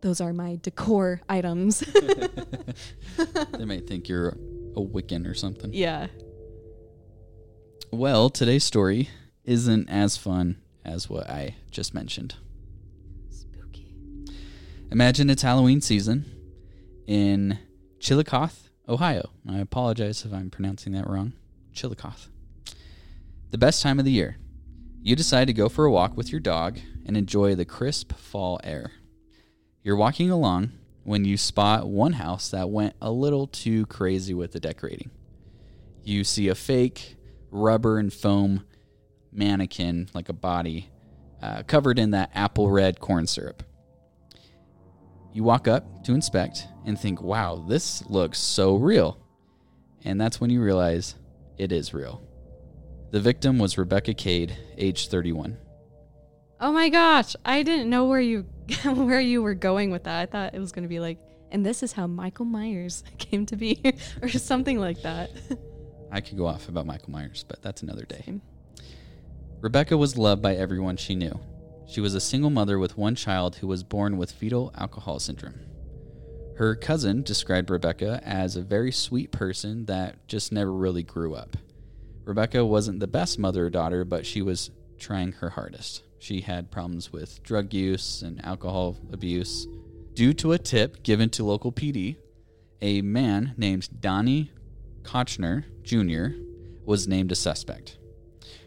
those 0.00 0.20
are 0.20 0.32
my 0.32 0.58
decor 0.62 1.20
items. 1.28 1.80
they 3.52 3.64
might 3.64 3.86
think 3.86 4.08
you're 4.08 4.28
a 4.28 4.80
Wiccan 4.80 5.28
or 5.28 5.34
something. 5.34 5.72
yeah. 5.72 6.08
Well, 7.90 8.30
today's 8.30 8.64
story 8.64 9.10
isn't 9.44 9.90
as 9.90 10.16
fun 10.16 10.62
as 10.82 11.10
what 11.10 11.28
I 11.28 11.56
just 11.70 11.92
mentioned. 11.92 12.36
Spooky. 13.28 13.94
Imagine 14.90 15.28
it's 15.28 15.42
Halloween 15.42 15.82
season 15.82 16.24
in 17.06 17.58
Chillicothe, 18.02 18.68
Ohio. 18.88 19.30
I 19.48 19.58
apologize 19.58 20.24
if 20.24 20.32
I'm 20.32 20.50
pronouncing 20.50 20.92
that 20.94 21.08
wrong. 21.08 21.34
Chillicothe. 21.72 22.26
The 23.52 23.58
best 23.58 23.80
time 23.80 24.00
of 24.00 24.04
the 24.04 24.10
year. 24.10 24.38
You 25.00 25.14
decide 25.14 25.46
to 25.46 25.52
go 25.52 25.68
for 25.68 25.84
a 25.84 25.90
walk 25.92 26.16
with 26.16 26.32
your 26.32 26.40
dog 26.40 26.80
and 27.06 27.16
enjoy 27.16 27.54
the 27.54 27.64
crisp 27.64 28.12
fall 28.14 28.58
air. 28.64 28.90
You're 29.84 29.94
walking 29.94 30.32
along 30.32 30.72
when 31.04 31.24
you 31.24 31.36
spot 31.36 31.86
one 31.86 32.14
house 32.14 32.50
that 32.50 32.70
went 32.70 32.96
a 33.00 33.12
little 33.12 33.46
too 33.46 33.86
crazy 33.86 34.34
with 34.34 34.50
the 34.50 34.58
decorating. 34.58 35.12
You 36.02 36.24
see 36.24 36.48
a 36.48 36.56
fake 36.56 37.14
rubber 37.52 38.00
and 38.00 38.12
foam 38.12 38.64
mannequin, 39.30 40.08
like 40.12 40.28
a 40.28 40.32
body, 40.32 40.90
uh, 41.40 41.62
covered 41.68 42.00
in 42.00 42.10
that 42.10 42.32
apple 42.34 42.68
red 42.68 42.98
corn 42.98 43.28
syrup. 43.28 43.62
You 45.32 45.44
walk 45.44 45.66
up 45.66 46.04
to 46.04 46.14
inspect 46.14 46.66
and 46.84 46.98
think, 46.98 47.22
wow, 47.22 47.64
this 47.66 48.04
looks 48.08 48.38
so 48.38 48.76
real. 48.76 49.18
And 50.04 50.20
that's 50.20 50.40
when 50.40 50.50
you 50.50 50.62
realize 50.62 51.14
it 51.58 51.72
is 51.72 51.94
real. 51.94 52.22
The 53.12 53.20
victim 53.20 53.58
was 53.58 53.78
Rebecca 53.78 54.14
Cade, 54.14 54.56
age 54.76 55.08
31. 55.08 55.56
Oh 56.60 56.72
my 56.72 56.88
gosh, 56.88 57.34
I 57.44 57.62
didn't 57.62 57.90
know 57.90 58.06
where 58.06 58.20
you 58.20 58.42
where 58.84 59.20
you 59.20 59.42
were 59.42 59.54
going 59.54 59.90
with 59.90 60.04
that. 60.04 60.20
I 60.20 60.26
thought 60.26 60.54
it 60.54 60.60
was 60.60 60.72
going 60.72 60.84
to 60.84 60.88
be 60.88 61.00
like, 61.00 61.18
and 61.50 61.64
this 61.64 61.82
is 61.82 61.92
how 61.92 62.06
Michael 62.06 62.44
Myers 62.44 63.02
came 63.18 63.46
to 63.46 63.56
be, 63.56 63.80
or 64.22 64.28
something 64.28 64.78
like 64.78 65.02
that. 65.02 65.30
I 66.10 66.20
could 66.20 66.36
go 66.36 66.46
off 66.46 66.68
about 66.68 66.86
Michael 66.86 67.10
Myers, 67.10 67.44
but 67.46 67.62
that's 67.62 67.82
another 67.82 68.04
day. 68.04 68.22
Same. 68.24 68.42
Rebecca 69.60 69.96
was 69.96 70.18
loved 70.18 70.42
by 70.42 70.54
everyone 70.54 70.96
she 70.96 71.14
knew. 71.14 71.38
She 71.92 72.00
was 72.00 72.14
a 72.14 72.20
single 72.20 72.48
mother 72.48 72.78
with 72.78 72.96
one 72.96 73.14
child 73.14 73.56
who 73.56 73.66
was 73.66 73.84
born 73.84 74.16
with 74.16 74.32
fetal 74.32 74.72
alcohol 74.74 75.18
syndrome. 75.18 75.60
Her 76.56 76.74
cousin 76.74 77.22
described 77.22 77.68
Rebecca 77.68 78.18
as 78.24 78.56
a 78.56 78.62
very 78.62 78.90
sweet 78.90 79.30
person 79.30 79.84
that 79.84 80.26
just 80.26 80.52
never 80.52 80.72
really 80.72 81.02
grew 81.02 81.34
up. 81.34 81.54
Rebecca 82.24 82.64
wasn't 82.64 83.00
the 83.00 83.06
best 83.06 83.38
mother 83.38 83.66
or 83.66 83.70
daughter, 83.70 84.06
but 84.06 84.24
she 84.24 84.40
was 84.40 84.70
trying 84.98 85.32
her 85.32 85.50
hardest. 85.50 86.02
She 86.18 86.40
had 86.40 86.70
problems 86.70 87.12
with 87.12 87.42
drug 87.42 87.74
use 87.74 88.22
and 88.22 88.42
alcohol 88.42 88.96
abuse. 89.12 89.66
Due 90.14 90.32
to 90.32 90.52
a 90.52 90.58
tip 90.58 91.02
given 91.02 91.28
to 91.28 91.44
local 91.44 91.72
PD, 91.72 92.16
a 92.80 93.02
man 93.02 93.52
named 93.58 94.00
Donnie 94.00 94.50
Kochner 95.02 95.64
Jr. 95.82 96.38
was 96.86 97.06
named 97.06 97.32
a 97.32 97.34
suspect. 97.36 97.98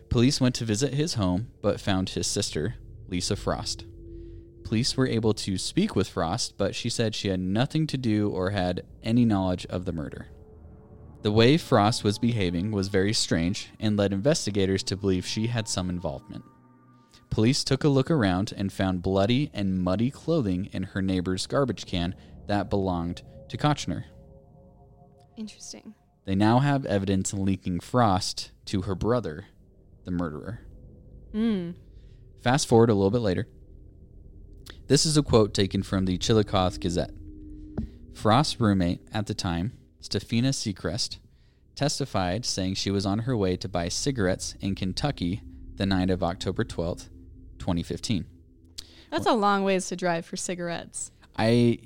Police 0.09 0.39
went 0.39 0.53
to 0.55 0.63
visit 0.63 0.93
his 0.93 1.15
home 1.15 1.47
but 1.63 1.81
found 1.81 2.09
his 2.09 2.27
sister, 2.27 2.75
Lisa 3.07 3.35
Frost. 3.35 3.85
Police 4.63 4.97
were 4.97 5.07
able 5.07 5.33
to 5.33 5.57
speak 5.57 5.95
with 5.95 6.09
Frost, 6.09 6.57
but 6.57 6.73
she 6.73 6.89
said 6.89 7.13
she 7.13 7.27
had 7.27 7.39
nothing 7.39 7.85
to 7.87 7.97
do 7.97 8.29
or 8.29 8.49
had 8.49 8.83
any 9.03 9.23
knowledge 9.23 9.65
of 9.67 9.85
the 9.85 9.93
murder. 9.93 10.27
The 11.21 11.31
way 11.31 11.57
Frost 11.57 12.03
was 12.03 12.19
behaving 12.19 12.71
was 12.71 12.87
very 12.87 13.13
strange 13.13 13.69
and 13.79 13.97
led 13.97 14.13
investigators 14.13 14.83
to 14.83 14.97
believe 14.97 15.25
she 15.25 15.47
had 15.47 15.67
some 15.67 15.89
involvement. 15.89 16.43
Police 17.29 17.63
took 17.63 17.83
a 17.83 17.89
look 17.89 18.09
around 18.09 18.53
and 18.55 18.71
found 18.71 19.01
bloody 19.01 19.51
and 19.53 19.83
muddy 19.83 20.09
clothing 20.09 20.69
in 20.71 20.83
her 20.83 21.01
neighbor's 21.01 21.47
garbage 21.47 21.85
can 21.85 22.15
that 22.47 22.69
belonged 22.69 23.21
to 23.49 23.57
Kochner. 23.57 24.05
Interesting. 25.37 25.93
They 26.25 26.35
now 26.35 26.59
have 26.59 26.85
evidence 26.85 27.33
linking 27.33 27.79
Frost 27.79 28.51
to 28.65 28.83
her 28.83 28.95
brother, 28.95 29.45
the 30.05 30.11
murderer. 30.11 30.61
Hmm. 31.33 31.71
Fast 32.45 32.67
forward 32.67 32.91
a 32.91 32.93
little 32.93 33.09
bit 33.09 33.21
later. 33.21 33.47
This 34.85 35.03
is 35.03 35.17
a 35.17 35.23
quote 35.23 35.51
taken 35.51 35.81
from 35.81 36.05
the 36.05 36.15
Chillicothe 36.19 36.79
Gazette. 36.79 37.09
Frost's 38.13 38.59
roommate 38.59 39.01
at 39.11 39.25
the 39.25 39.33
time, 39.33 39.73
Stefina 39.99 40.49
Seacrest, 40.49 41.17
testified 41.73 42.45
saying 42.45 42.75
she 42.75 42.91
was 42.91 43.03
on 43.03 43.17
her 43.25 43.35
way 43.35 43.57
to 43.57 43.67
buy 43.67 43.89
cigarettes 43.89 44.53
in 44.61 44.75
Kentucky 44.75 45.41
the 45.77 45.87
night 45.87 46.11
of 46.11 46.21
October 46.21 46.63
12th, 46.63 47.09
2015. 47.57 48.27
That's 49.09 49.25
a 49.25 49.33
long 49.33 49.63
ways 49.63 49.87
to 49.87 49.95
drive 49.95 50.23
for 50.23 50.37
cigarettes. 50.37 51.11
I 51.35 51.79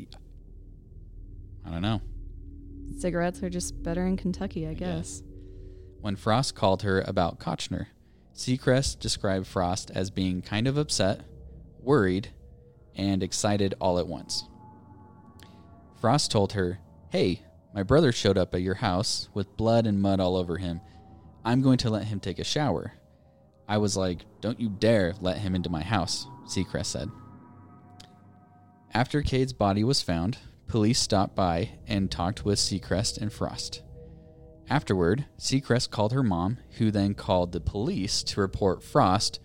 I 1.65 1.69
don't 1.71 1.81
know. 1.81 2.01
Cigarettes 2.97 3.41
are 3.43 3.49
just 3.49 3.81
better 3.81 4.05
in 4.05 4.17
Kentucky, 4.17 4.67
I, 4.67 4.73
guess. 4.73 5.23
When 6.01 6.17
Frost 6.17 6.53
called 6.53 6.81
her 6.81 6.99
about 7.07 7.39
Kochner, 7.39 7.85
Seacrest 8.39 8.99
described 8.99 9.47
Frost 9.47 9.91
as 9.93 10.09
being 10.09 10.41
kind 10.41 10.65
of 10.65 10.77
upset, 10.77 11.25
worried, 11.81 12.29
and 12.95 13.21
excited 13.21 13.75
all 13.81 13.99
at 13.99 14.07
once. 14.07 14.45
Frost 15.99 16.31
told 16.31 16.53
her, 16.53 16.79
Hey, 17.09 17.41
my 17.75 17.83
brother 17.83 18.13
showed 18.13 18.37
up 18.37 18.55
at 18.55 18.61
your 18.61 18.75
house 18.75 19.27
with 19.33 19.57
blood 19.57 19.85
and 19.85 20.01
mud 20.01 20.21
all 20.21 20.37
over 20.37 20.55
him. 20.55 20.79
I'm 21.43 21.61
going 21.61 21.79
to 21.79 21.89
let 21.89 22.05
him 22.05 22.21
take 22.21 22.39
a 22.39 22.45
shower. 22.45 22.93
I 23.67 23.77
was 23.77 23.97
like, 23.97 24.21
Don't 24.39 24.61
you 24.61 24.69
dare 24.69 25.15
let 25.19 25.39
him 25.39 25.53
into 25.53 25.69
my 25.69 25.83
house, 25.83 26.25
Seacrest 26.45 26.85
said. 26.85 27.09
After 28.93 29.21
Cade's 29.21 29.51
body 29.51 29.83
was 29.83 30.01
found, 30.01 30.37
police 30.67 31.01
stopped 31.01 31.35
by 31.35 31.71
and 31.87 32.09
talked 32.09 32.45
with 32.45 32.57
Seacrest 32.57 33.17
and 33.17 33.33
Frost. 33.33 33.81
Afterward, 34.69 35.25
Seacrest 35.39 35.89
called 35.89 36.13
her 36.13 36.21
mom, 36.21 36.59
who 36.77 36.91
then 36.91 37.15
called 37.15 37.51
the 37.51 37.59
police 37.59 38.21
to 38.23 38.39
report 38.39 38.83
Frost 38.83 39.39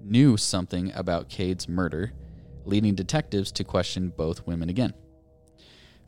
knew 0.00 0.36
something 0.36 0.92
about 0.92 1.28
Cade's 1.28 1.68
murder, 1.68 2.12
leading 2.64 2.96
detectives 2.96 3.52
to 3.52 3.64
question 3.64 4.12
both 4.16 4.46
women 4.46 4.68
again. 4.68 4.92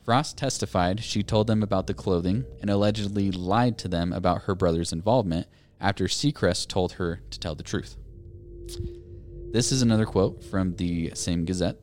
Frost 0.05 0.37
testified 0.37 1.05
she 1.05 1.23
told 1.23 1.47
them 1.47 1.62
about 1.62 1.87
the 1.87 1.94
clothing 1.94 2.44
and 2.61 2.68
allegedly 2.68 3.31
lied 3.31 3.79
to 3.79 3.88
them 3.88 4.12
about 4.12 4.42
her 4.42 4.55
brother's 4.55 4.92
involvement 4.92 5.47
after 5.81 6.07
Seacrest 6.07 6.68
told 6.68 6.92
her 6.92 7.21
to 7.31 7.38
tell 7.38 7.55
the 7.55 7.62
truth. 7.62 7.97
This 9.53 9.71
is 9.71 9.83
another 9.83 10.07
quote 10.07 10.42
from 10.42 10.75
the 10.77 11.12
same 11.14 11.44
Gazette. 11.44 11.77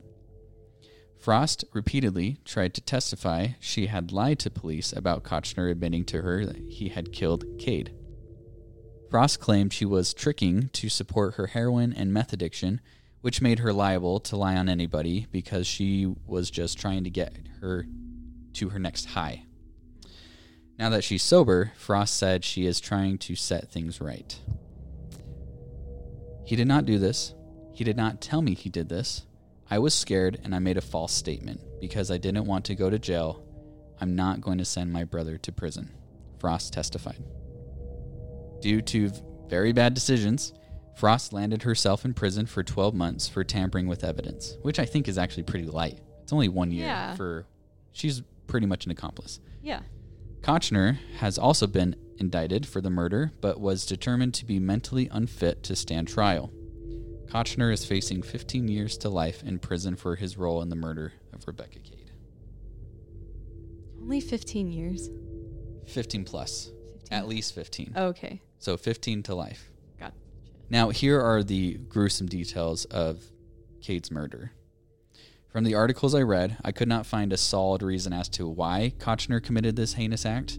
Frost 1.26 1.64
repeatedly 1.72 2.38
tried 2.44 2.72
to 2.74 2.80
testify 2.80 3.48
she 3.58 3.88
had 3.88 4.12
lied 4.12 4.38
to 4.38 4.48
police 4.48 4.92
about 4.92 5.24
Kochner 5.24 5.68
admitting 5.68 6.04
to 6.04 6.22
her 6.22 6.46
that 6.46 6.56
he 6.68 6.90
had 6.90 7.12
killed 7.12 7.44
Cade. 7.58 7.92
Frost 9.10 9.40
claimed 9.40 9.72
she 9.72 9.84
was 9.84 10.14
tricking 10.14 10.68
to 10.68 10.88
support 10.88 11.34
her 11.34 11.48
heroin 11.48 11.92
and 11.92 12.12
meth 12.12 12.32
addiction, 12.32 12.80
which 13.22 13.42
made 13.42 13.58
her 13.58 13.72
liable 13.72 14.20
to 14.20 14.36
lie 14.36 14.54
on 14.54 14.68
anybody 14.68 15.26
because 15.32 15.66
she 15.66 16.14
was 16.28 16.48
just 16.48 16.78
trying 16.78 17.02
to 17.02 17.10
get 17.10 17.36
her 17.60 17.88
to 18.52 18.68
her 18.68 18.78
next 18.78 19.06
high. 19.06 19.46
Now 20.78 20.90
that 20.90 21.02
she's 21.02 21.24
sober, 21.24 21.72
Frost 21.76 22.16
said 22.16 22.44
she 22.44 22.66
is 22.66 22.78
trying 22.78 23.18
to 23.18 23.34
set 23.34 23.72
things 23.72 24.00
right. 24.00 24.38
He 26.44 26.54
did 26.54 26.68
not 26.68 26.86
do 26.86 27.00
this. 27.00 27.34
He 27.74 27.82
did 27.82 27.96
not 27.96 28.20
tell 28.20 28.42
me 28.42 28.54
he 28.54 28.70
did 28.70 28.88
this. 28.88 29.26
I 29.70 29.78
was 29.78 29.94
scared 29.94 30.38
and 30.44 30.54
I 30.54 30.58
made 30.58 30.76
a 30.76 30.80
false 30.82 31.12
statement 31.12 31.60
because 31.80 32.10
I 32.10 32.18
didn't 32.18 32.44
want 32.46 32.64
to 32.66 32.74
go 32.74 32.88
to 32.90 32.98
jail. 32.98 33.42
I'm 34.00 34.14
not 34.14 34.40
going 34.40 34.58
to 34.58 34.64
send 34.64 34.92
my 34.92 35.04
brother 35.04 35.38
to 35.38 35.52
prison, 35.52 35.90
Frost 36.38 36.72
testified. 36.72 37.22
Due 38.60 38.80
to 38.82 39.10
very 39.48 39.72
bad 39.72 39.94
decisions, 39.94 40.52
Frost 40.96 41.32
landed 41.32 41.62
herself 41.62 42.04
in 42.04 42.14
prison 42.14 42.46
for 42.46 42.62
12 42.62 42.94
months 42.94 43.28
for 43.28 43.44
tampering 43.44 43.86
with 43.86 44.04
evidence, 44.04 44.56
which 44.62 44.78
I 44.78 44.86
think 44.86 45.08
is 45.08 45.18
actually 45.18 45.42
pretty 45.42 45.66
light. 45.66 45.98
It's 46.22 46.32
only 46.32 46.48
one 46.48 46.70
year 46.70 46.86
Yeah. 46.86 47.14
for. 47.14 47.46
She's 47.92 48.22
pretty 48.46 48.66
much 48.66 48.84
an 48.86 48.92
accomplice. 48.92 49.40
Yeah. 49.62 49.80
Kochner 50.42 50.98
has 51.18 51.38
also 51.38 51.66
been 51.66 51.96
indicted 52.18 52.66
for 52.66 52.80
the 52.80 52.90
murder, 52.90 53.32
but 53.40 53.60
was 53.60 53.84
determined 53.84 54.34
to 54.34 54.44
be 54.46 54.58
mentally 54.58 55.08
unfit 55.10 55.62
to 55.64 55.76
stand 55.76 56.08
trial. 56.08 56.50
Kochner 57.26 57.72
is 57.72 57.84
facing 57.84 58.22
15 58.22 58.68
years 58.68 58.96
to 58.98 59.08
life 59.08 59.42
in 59.42 59.58
prison 59.58 59.96
for 59.96 60.16
his 60.16 60.36
role 60.36 60.62
in 60.62 60.68
the 60.68 60.76
murder 60.76 61.12
of 61.32 61.46
Rebecca 61.46 61.78
Cade. 61.80 62.10
Only 64.00 64.20
15 64.20 64.70
years. 64.70 65.10
15 65.88 66.24
plus, 66.24 66.70
15. 67.00 67.18
at 67.18 67.28
least 67.28 67.54
15. 67.54 67.92
Okay. 67.96 68.40
So 68.58 68.76
15 68.76 69.22
to 69.24 69.34
life. 69.34 69.70
Got 69.98 70.14
Now, 70.70 70.90
here 70.90 71.20
are 71.20 71.42
the 71.42 71.74
gruesome 71.74 72.26
details 72.26 72.84
of 72.86 73.22
Cade's 73.80 74.10
murder. 74.10 74.52
From 75.48 75.64
the 75.64 75.74
articles 75.74 76.14
I 76.14 76.22
read, 76.22 76.58
I 76.64 76.72
could 76.72 76.88
not 76.88 77.06
find 77.06 77.32
a 77.32 77.36
solid 77.36 77.82
reason 77.82 78.12
as 78.12 78.28
to 78.30 78.46
why 78.48 78.92
Kochner 78.98 79.42
committed 79.42 79.74
this 79.76 79.94
heinous 79.94 80.26
act. 80.26 80.58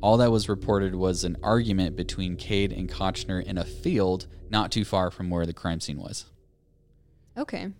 All 0.00 0.16
that 0.18 0.30
was 0.30 0.48
reported 0.48 0.94
was 0.94 1.24
an 1.24 1.36
argument 1.42 1.96
between 1.96 2.36
Cade 2.36 2.72
and 2.72 2.88
Kochner 2.88 3.42
in 3.42 3.58
a 3.58 3.64
field 3.64 4.26
not 4.50 4.70
too 4.70 4.84
far 4.84 5.10
from 5.10 5.28
where 5.28 5.46
the 5.46 5.52
crime 5.52 5.80
scene 5.80 5.98
was. 5.98 6.26
Okay. 7.36 7.72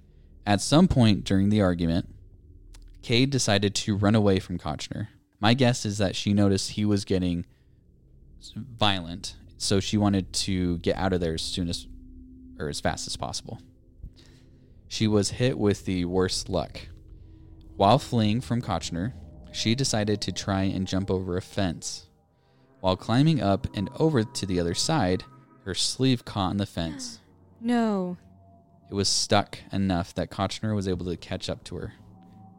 At 0.47 0.61
some 0.61 0.89
point 0.89 1.25
during 1.25 1.49
the 1.49 1.61
argument, 1.61 2.09
Cade 3.03 3.31
decided 3.31 3.75
to 3.77 3.97
run 3.97 4.15
away 4.15 4.41
from 4.41 4.59
Kochner. 4.59 5.09
My 5.41 5.55
guess 5.55 5.87
is 5.87 5.99
that 5.99 6.17
she 6.17 6.33
noticed 6.33 6.73
he 6.73 6.85
was 6.85 7.05
getting 7.05 7.47
violent, 8.55 9.37
so 9.57 9.79
she 9.79 9.97
wanted 9.97 10.33
to 10.33 10.79
get 10.79 10.97
out 10.97 11.13
of 11.13 11.21
there 11.21 11.35
as 11.35 11.43
soon 11.43 11.69
as 11.69 11.87
or 12.59 12.69
as 12.69 12.81
fast 12.81 13.07
as 13.07 13.17
possible. 13.17 13.61
She 14.89 15.07
was 15.07 15.31
hit 15.31 15.59
with 15.59 15.85
the 15.85 16.05
worst 16.07 16.49
luck. 16.49 16.81
While 17.77 18.01
fleeing 18.01 18.41
from 18.41 18.61
Kochner, 18.61 19.13
she 19.53 19.77
decided 19.77 20.21
to 20.23 20.33
try 20.33 20.63
and 20.63 20.87
jump 20.87 21.11
over 21.11 21.37
a 21.37 21.43
fence. 21.43 22.08
While 22.81 22.97
climbing 22.97 23.43
up 23.43 23.67
and 23.75 23.91
over 23.99 24.23
to 24.23 24.47
the 24.47 24.61
other 24.61 24.75
side, 24.75 25.25
her 25.65 25.75
sleeve 25.75 26.25
caught 26.25 26.53
in 26.53 26.57
the 26.57 26.67
fence. 26.67 27.21
No. 27.61 28.17
It 28.89 28.95
was 28.95 29.09
stuck 29.09 29.59
enough 29.73 30.15
that 30.15 30.31
Kochner 30.31 30.77
was 30.77 30.87
able 30.87 31.07
to 31.07 31.17
catch 31.17 31.51
up 31.51 31.65
to 31.65 31.75
her. 31.75 31.95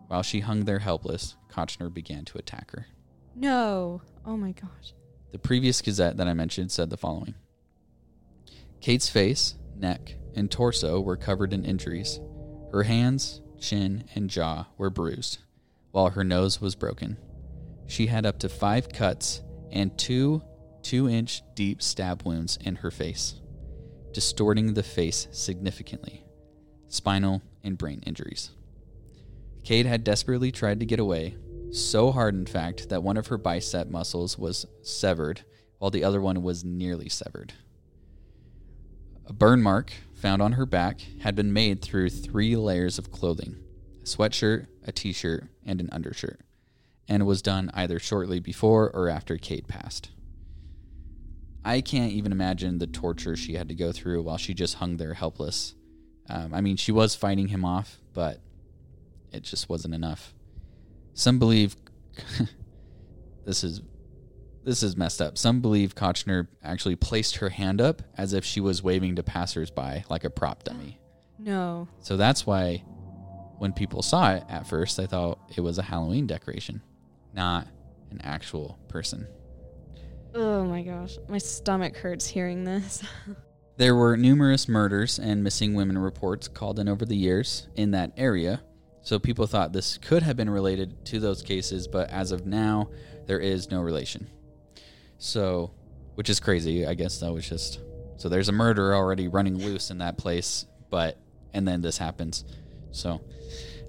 While 0.07 0.23
she 0.23 0.41
hung 0.41 0.65
there 0.65 0.79
helpless, 0.79 1.37
Kochner 1.49 1.93
began 1.93 2.25
to 2.25 2.37
attack 2.37 2.71
her. 2.71 2.87
No. 3.33 4.01
Oh 4.25 4.35
my 4.35 4.51
gosh. 4.51 4.93
The 5.31 5.39
previous 5.39 5.81
Gazette 5.81 6.17
that 6.17 6.27
I 6.27 6.33
mentioned 6.33 6.71
said 6.73 6.89
the 6.89 6.97
following 6.97 7.35
Cade's 8.81 9.07
face, 9.07 9.55
neck, 9.77 10.15
and 10.35 10.51
torso 10.51 10.99
were 10.99 11.15
covered 11.15 11.53
in 11.53 11.63
injuries. 11.63 12.19
Her 12.73 12.83
hands, 12.83 13.39
chin, 13.57 14.03
and 14.15 14.29
jaw 14.29 14.67
were 14.77 14.89
bruised, 14.89 15.37
while 15.91 16.09
her 16.09 16.25
nose 16.25 16.59
was 16.59 16.75
broken. 16.75 17.17
She 17.87 18.07
had 18.07 18.25
up 18.25 18.37
to 18.39 18.49
five 18.49 18.89
cuts 18.89 19.43
and 19.71 19.97
two 19.97 20.41
two 20.81 21.09
inch 21.09 21.41
deep 21.55 21.81
stab 21.81 22.23
wounds 22.23 22.57
in 22.61 22.77
her 22.77 22.91
face, 22.91 23.35
distorting 24.13 24.73
the 24.73 24.83
face 24.83 25.27
significantly, 25.31 26.23
spinal 26.87 27.41
and 27.63 27.77
brain 27.77 28.01
injuries. 28.05 28.51
Cade 29.63 29.85
had 29.85 30.03
desperately 30.03 30.51
tried 30.51 30.79
to 30.79 30.85
get 30.85 30.99
away, 30.99 31.35
so 31.71 32.11
hard, 32.11 32.33
in 32.33 32.45
fact, 32.45 32.89
that 32.89 33.03
one 33.03 33.17
of 33.17 33.27
her 33.27 33.37
bicep 33.37 33.89
muscles 33.89 34.37
was 34.37 34.65
severed, 34.81 35.41
while 35.77 35.91
the 35.91 36.03
other 36.03 36.21
one 36.21 36.41
was 36.41 36.63
nearly 36.63 37.09
severed. 37.09 37.53
A 39.27 39.33
burn 39.33 39.61
mark 39.61 39.93
found 40.15 40.41
on 40.41 40.53
her 40.53 40.65
back 40.65 41.01
had 41.21 41.35
been 41.35 41.53
made 41.53 41.81
through 41.81 42.09
three 42.09 42.55
layers 42.55 42.97
of 42.97 43.11
clothing 43.11 43.57
a 44.01 44.05
sweatshirt, 44.05 44.65
a 44.85 44.91
t 44.91 45.13
shirt, 45.13 45.43
and 45.65 45.79
an 45.79 45.89
undershirt, 45.91 46.39
and 47.09 47.25
was 47.25 47.41
done 47.41 47.71
either 47.73 47.99
shortly 47.99 48.39
before 48.39 48.89
or 48.91 49.09
after 49.09 49.37
Cade 49.37 49.67
passed. 49.67 50.11
I 51.65 51.81
can't 51.81 52.13
even 52.13 52.31
imagine 52.31 52.77
the 52.77 52.87
torture 52.87 53.35
she 53.35 53.55
had 53.55 53.67
to 53.69 53.75
go 53.75 53.91
through 53.91 54.21
while 54.21 54.37
she 54.37 54.53
just 54.53 54.75
hung 54.75 54.97
there 54.97 55.15
helpless. 55.15 55.75
Um, 56.29 56.53
I 56.53 56.61
mean, 56.61 56.77
she 56.77 56.91
was 56.91 57.15
fighting 57.15 57.49
him 57.49 57.65
off, 57.65 57.97
but 58.13 58.39
it 59.33 59.43
just 59.43 59.67
wasn't 59.67 59.95
enough. 59.95 60.33
Some 61.13 61.39
believe 61.39 61.75
this 63.45 63.63
is 63.63 63.81
this 64.63 64.83
is 64.83 64.95
messed 64.95 65.21
up. 65.21 65.37
Some 65.37 65.61
believe 65.61 65.95
Kochner 65.95 66.47
actually 66.63 66.95
placed 66.95 67.37
her 67.37 67.49
hand 67.49 67.81
up 67.81 68.03
as 68.17 68.33
if 68.33 68.45
she 68.45 68.61
was 68.61 68.83
waving 68.83 69.15
to 69.15 69.23
passersby 69.23 70.03
like 70.09 70.23
a 70.23 70.29
prop 70.29 70.63
dummy. 70.63 70.99
No. 71.39 71.87
So 72.01 72.17
that's 72.17 72.45
why 72.45 72.83
when 73.57 73.73
people 73.73 74.01
saw 74.01 74.33
it 74.33 74.43
at 74.49 74.67
first, 74.67 74.97
they 74.97 75.07
thought 75.07 75.39
it 75.55 75.61
was 75.61 75.77
a 75.77 75.83
Halloween 75.83 76.27
decoration, 76.27 76.81
not 77.33 77.67
an 78.11 78.21
actual 78.23 78.79
person. 78.87 79.27
Oh 80.33 80.63
my 80.63 80.81
gosh. 80.81 81.17
My 81.27 81.37
stomach 81.37 81.97
hurts 81.97 82.27
hearing 82.27 82.63
this. 82.63 83.03
There 83.79 83.95
were 83.95 84.17
numerous 84.17 84.67
murders 84.67 85.19
and 85.19 85.41
missing 85.41 85.73
women 85.73 85.97
reports 85.97 86.49
called 86.49 86.79
in 86.79 86.89
over 86.89 87.05
the 87.05 87.15
years 87.15 87.69
in 87.77 87.91
that 87.91 88.11
area, 88.17 88.61
so 89.03 89.19
people 89.19 89.47
thought 89.47 89.71
this 89.71 89.97
could 89.97 90.21
have 90.21 90.35
been 90.35 90.49
related 90.49 91.05
to 91.05 91.19
those 91.21 91.41
cases, 91.41 91.87
but 91.87 92.09
as 92.09 92.33
of 92.33 92.45
now, 92.45 92.89
there 93.25 93.39
is 93.39 93.71
no 93.71 93.79
relation. 93.79 94.27
So, 95.17 95.71
which 96.15 96.29
is 96.29 96.41
crazy, 96.41 96.85
I 96.85 96.93
guess 96.93 97.21
that 97.21 97.31
was 97.31 97.47
just 97.47 97.79
so 98.17 98.27
there's 98.27 98.49
a 98.49 98.51
murder 98.51 98.93
already 98.93 99.29
running 99.29 99.57
loose 99.57 99.91
in 99.91 99.99
that 99.99 100.17
place, 100.17 100.65
but 100.89 101.17
and 101.53 101.65
then 101.65 101.81
this 101.81 101.97
happens. 101.97 102.43
So, 102.91 103.21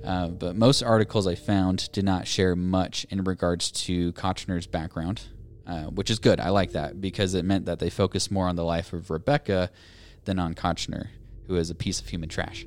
uh, 0.05 0.29
but 0.29 0.57
most 0.57 0.83
articles 0.83 1.27
I 1.27 1.35
found 1.35 1.91
did 1.93 2.05
not 2.05 2.27
share 2.27 2.57
much 2.57 3.05
in 3.11 3.25
regards 3.25 3.71
to 3.73 4.13
Kochner's 4.15 4.67
background, 4.67 5.23
uh, 5.67 5.85
which 5.85 6.11
is 6.11 6.19
good. 6.19 6.41
I 6.41 6.49
like 6.51 6.73
that 6.73 7.01
because 7.01 7.35
it 7.35 7.45
meant 7.45 7.67
that 7.67 7.79
they 7.79 7.91
focused 7.91 8.31
more 8.31 8.49
on 8.49 8.57
the 8.57 8.65
life 8.65 8.93
of 8.93 9.11
Rebecca 9.11 9.71
than 10.25 10.39
on 10.39 10.55
Kochner, 10.55 11.09
who 11.47 11.57
is 11.57 11.71
a 11.71 11.75
piece 11.75 12.01
of 12.01 12.09
human 12.09 12.29
trash. 12.29 12.67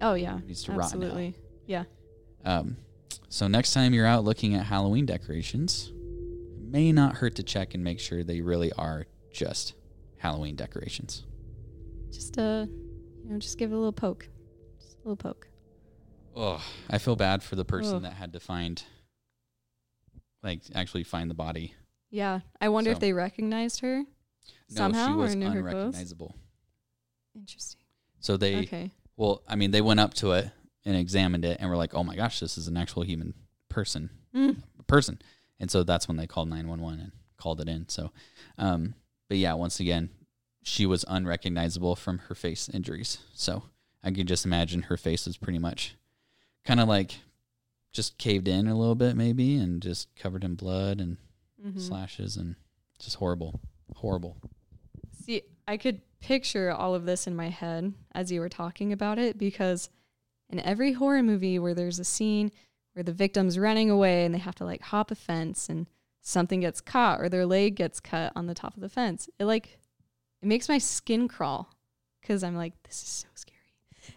Oh 0.00 0.14
yeah. 0.14 0.38
Needs 0.46 0.62
to 0.64 0.72
rot. 0.72 0.84
Absolutely. 0.84 1.34
Yeah. 1.66 1.84
Um, 2.44 2.76
So 3.28 3.48
next 3.48 3.72
time 3.74 3.92
you're 3.94 4.06
out 4.06 4.24
looking 4.24 4.54
at 4.54 4.64
Halloween 4.66 5.06
decorations, 5.06 5.92
it 6.56 6.62
may 6.62 6.92
not 6.92 7.16
hurt 7.16 7.34
to 7.36 7.42
check 7.42 7.74
and 7.74 7.82
make 7.82 8.00
sure 8.00 8.22
they 8.22 8.40
really 8.40 8.72
are 8.72 9.06
just 9.32 9.74
Halloween 10.18 10.56
decorations. 10.56 11.24
Just 12.10 12.38
uh, 12.38 12.66
you 13.24 13.30
know, 13.32 13.38
just 13.38 13.58
give 13.58 13.70
it 13.70 13.74
a 13.74 13.78
little 13.78 13.92
poke, 13.92 14.28
just 14.78 14.94
a 14.96 15.08
little 15.08 15.16
poke. 15.16 15.48
Oh, 16.40 16.64
I 16.88 16.98
feel 16.98 17.16
bad 17.16 17.42
for 17.42 17.56
the 17.56 17.64
person 17.64 17.96
Ugh. 17.96 18.02
that 18.02 18.12
had 18.12 18.32
to 18.34 18.40
find, 18.40 18.80
like, 20.42 20.60
actually 20.72 21.02
find 21.02 21.28
the 21.28 21.34
body. 21.34 21.74
Yeah, 22.10 22.40
I 22.60 22.68
wonder 22.68 22.90
if 22.92 23.00
they 23.00 23.12
recognized 23.12 23.80
her 23.80 24.04
somehow 24.68 25.08
no, 25.08 25.12
she 25.12 25.16
was 25.16 25.34
or 25.34 25.36
knew 25.36 25.50
her 25.50 25.60
clothes. 25.62 25.74
unrecognizable. 25.74 26.36
Interesting. 27.34 27.80
So 28.20 28.36
they, 28.36 28.58
okay. 28.60 28.92
well, 29.16 29.42
I 29.48 29.56
mean, 29.56 29.72
they 29.72 29.80
went 29.80 29.98
up 29.98 30.14
to 30.14 30.32
it 30.32 30.48
and 30.84 30.96
examined 30.96 31.44
it 31.44 31.58
and 31.60 31.68
were 31.68 31.76
like, 31.76 31.92
"Oh 31.92 32.04
my 32.04 32.14
gosh, 32.14 32.40
this 32.40 32.56
is 32.56 32.68
an 32.68 32.76
actual 32.76 33.02
human 33.02 33.34
person." 33.68 34.10
Mm. 34.34 34.62
person. 34.86 35.20
And 35.58 35.70
so 35.70 35.82
that's 35.82 36.06
when 36.06 36.16
they 36.16 36.26
called 36.26 36.48
911 36.48 37.00
and 37.00 37.12
called 37.36 37.60
it 37.60 37.68
in. 37.68 37.88
So, 37.88 38.12
um, 38.58 38.94
but 39.28 39.38
yeah, 39.38 39.54
once 39.54 39.80
again, 39.80 40.10
she 40.62 40.86
was 40.86 41.04
unrecognizable 41.08 41.96
from 41.96 42.18
her 42.28 42.34
face 42.34 42.68
injuries. 42.68 43.18
So 43.34 43.64
I 44.02 44.10
can 44.10 44.26
just 44.26 44.46
imagine 44.46 44.82
her 44.82 44.96
face 44.96 45.26
was 45.26 45.36
pretty 45.36 45.58
much 45.58 45.96
kind 46.68 46.80
of 46.80 46.86
like 46.88 47.16
just 47.92 48.18
caved 48.18 48.46
in 48.46 48.68
a 48.68 48.76
little 48.76 48.94
bit, 48.94 49.16
maybe, 49.16 49.56
and 49.56 49.80
just 49.80 50.14
covered 50.16 50.44
in 50.44 50.54
blood 50.54 51.00
and 51.00 51.16
Mhm. 51.64 51.80
slashes 51.80 52.36
and 52.36 52.56
just 52.98 53.16
horrible, 53.16 53.58
horrible. 53.96 54.36
See, 55.24 55.42
I 55.66 55.78
could 55.78 56.02
picture 56.20 56.70
all 56.70 56.94
of 56.94 57.06
this 57.06 57.26
in 57.26 57.34
my 57.34 57.48
head 57.48 57.94
as 58.12 58.30
you 58.30 58.40
were 58.40 58.50
talking 58.50 58.92
about 58.92 59.18
it 59.18 59.38
because 59.38 59.88
in 60.50 60.60
every 60.60 60.92
horror 60.92 61.22
movie 61.22 61.58
where 61.58 61.74
there's 61.74 61.98
a 61.98 62.04
scene 62.04 62.52
where 62.92 63.02
the 63.02 63.12
victim's 63.14 63.58
running 63.58 63.88
away 63.90 64.24
and 64.26 64.34
they 64.34 64.38
have 64.38 64.54
to 64.56 64.64
like 64.64 64.82
hop 64.82 65.10
a 65.10 65.14
fence 65.14 65.68
and 65.70 65.86
something 66.20 66.60
gets 66.60 66.80
caught 66.82 67.20
or 67.20 67.28
their 67.30 67.46
leg 67.46 67.76
gets 67.76 67.98
cut 68.00 68.30
on 68.36 68.46
the 68.46 68.54
top 68.54 68.74
of 68.74 68.82
the 68.82 68.88
fence, 68.90 69.28
it 69.38 69.46
like 69.46 69.78
it 70.42 70.46
makes 70.46 70.68
my 70.68 70.76
skin 70.78 71.28
crawl 71.28 71.70
cuz 72.22 72.44
I'm 72.44 72.56
like 72.56 72.74
this 72.82 73.02
is 73.02 73.08
so 73.08 73.28
scary. 73.34 73.56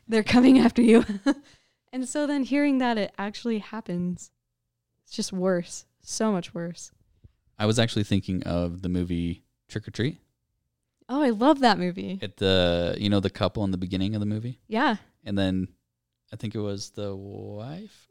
They're 0.08 0.24
coming 0.24 0.60
after 0.60 0.82
you. 0.82 1.06
and 1.94 2.08
so 2.08 2.26
then 2.28 2.44
hearing 2.44 2.78
that 2.80 2.98
it 2.98 3.14
actually 3.18 3.60
happens 3.60 4.32
it's 5.04 5.16
just 5.16 5.34
worse. 5.34 5.86
So 6.04 6.32
much 6.32 6.54
worse. 6.54 6.92
I 7.60 7.66
was 7.66 7.78
actually 7.78 8.04
thinking 8.06 8.44
of 8.44 8.82
the 8.82 8.90
movie 8.90 9.44
Trick 9.68 9.88
or 9.88 9.92
Treat. 9.92 10.18
Oh, 11.10 11.22
I 11.22 11.30
love 11.32 11.60
that 11.60 11.78
movie. 11.78 12.18
At 12.22 12.38
the, 12.38 12.96
you 12.98 13.10
know, 13.10 13.20
the 13.20 13.30
couple 13.30 13.64
in 13.66 13.72
the 13.72 13.78
beginning 13.78 14.16
of 14.16 14.20
the 14.22 14.26
movie. 14.26 14.60
Yeah. 14.68 14.96
and 15.24 15.38
then 15.38 15.68
I 16.34 16.38
think 16.38 16.56
it 16.56 16.60
was 16.60 16.92
the 16.92 17.14
wife, 17.16 18.08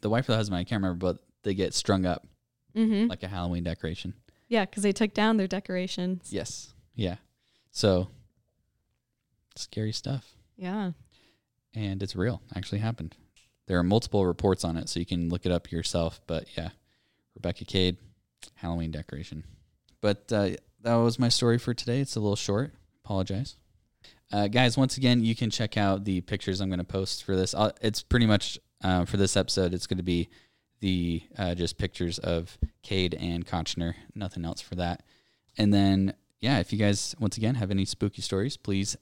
the 0.00 0.10
wife 0.10 0.28
or 0.28 0.32
the 0.32 0.36
husband. 0.36 0.58
I 0.58 0.64
can't 0.64 0.82
remember, 0.82 0.98
but 1.12 1.18
they 1.44 1.54
get 1.54 1.72
strung 1.72 2.04
up 2.04 2.26
Mhm. 2.74 3.08
like 3.08 3.22
a 3.22 3.28
Halloween 3.28 3.62
decoration. 3.64 4.14
Yeah, 4.48 4.64
because 4.64 4.82
they 4.82 4.92
took 4.92 5.14
down 5.14 5.36
their 5.36 5.46
decorations. 5.46 6.32
Yes, 6.32 6.74
yeah. 6.96 7.16
So 7.70 8.08
scary 9.54 9.92
stuff, 9.92 10.34
Yeah. 10.56 10.92
and 11.74 12.02
it's 12.02 12.16
real. 12.16 12.42
Actually 12.54 12.78
happened. 12.80 13.16
There 13.70 13.78
are 13.78 13.84
multiple 13.84 14.26
reports 14.26 14.64
on 14.64 14.76
it, 14.76 14.88
so 14.88 14.98
you 14.98 15.06
can 15.06 15.28
look 15.28 15.46
it 15.46 15.52
up 15.52 15.70
yourself. 15.70 16.20
But 16.26 16.48
yeah, 16.56 16.70
Rebecca 17.36 17.64
Cade, 17.64 17.98
Halloween 18.56 18.90
decoration. 18.90 19.44
But 20.00 20.32
uh, 20.32 20.48
that 20.80 20.94
was 20.96 21.20
my 21.20 21.28
story 21.28 21.56
for 21.56 21.72
today. 21.72 22.00
It's 22.00 22.16
a 22.16 22.20
little 22.20 22.34
short. 22.34 22.72
Apologize. 23.04 23.56
Uh, 24.32 24.48
guys, 24.48 24.76
once 24.76 24.96
again, 24.96 25.22
you 25.22 25.36
can 25.36 25.50
check 25.50 25.76
out 25.76 26.04
the 26.04 26.20
pictures 26.22 26.60
I'm 26.60 26.68
going 26.68 26.78
to 26.80 26.84
post 26.84 27.22
for 27.22 27.36
this. 27.36 27.54
i 27.54 27.70
it's 27.80 28.02
pretty 28.02 28.26
much 28.26 28.58
uh, 28.82 29.04
for 29.04 29.18
this 29.18 29.36
episode. 29.36 29.72
It's 29.72 29.86
going 29.86 29.98
to 29.98 30.02
be 30.02 30.30
the 30.80 31.22
uh, 31.38 31.54
just 31.54 31.78
pictures 31.78 32.18
of 32.18 32.58
Cade 32.82 33.14
and 33.14 33.46
Kochner. 33.46 33.94
Nothing 34.16 34.44
else 34.44 34.60
for 34.60 34.74
that. 34.74 35.04
And 35.56 35.72
then, 35.72 36.14
yeah, 36.40 36.58
if 36.58 36.72
you 36.72 36.78
guys 36.80 37.14
once 37.20 37.36
again 37.36 37.54
have 37.54 37.70
any 37.70 37.84
spooky 37.84 38.20
stories, 38.20 38.56
please 38.56 38.96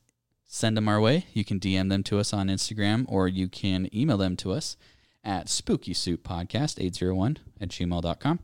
send 0.48 0.76
them 0.76 0.88
our 0.88 1.00
way. 1.00 1.26
You 1.32 1.44
can 1.44 1.60
DM 1.60 1.88
them 1.90 2.02
to 2.04 2.18
us 2.18 2.32
on 2.32 2.48
Instagram, 2.48 3.04
or 3.06 3.28
you 3.28 3.48
can 3.48 3.88
email 3.94 4.16
them 4.16 4.34
to 4.38 4.50
us 4.50 4.76
at 5.22 5.46
spookysouppodcast801 5.46 7.36
at 7.60 7.68
gmail.com. 7.68 8.38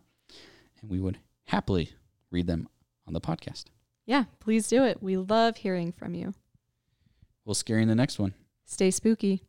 And 0.81 0.91
we 0.91 1.01
would 1.01 1.19
happily 1.47 1.91
read 2.31 2.47
them 2.47 2.69
on 3.07 3.15
the 3.15 3.21
podcast. 3.21 3.65
Yeah, 4.07 4.25
please 4.39 4.69
do 4.69 4.85
it. 4.85 5.03
We 5.03 5.17
love 5.17 5.57
hearing 5.57 5.91
from 5.93 6.15
you. 6.15 6.35
We'll 7.45 7.55
scare 7.55 7.77
you 7.77 7.83
in 7.83 7.89
the 7.89 7.95
next 7.95 8.19
one. 8.19 8.35
Stay 8.67 8.91
spooky. 8.91 9.45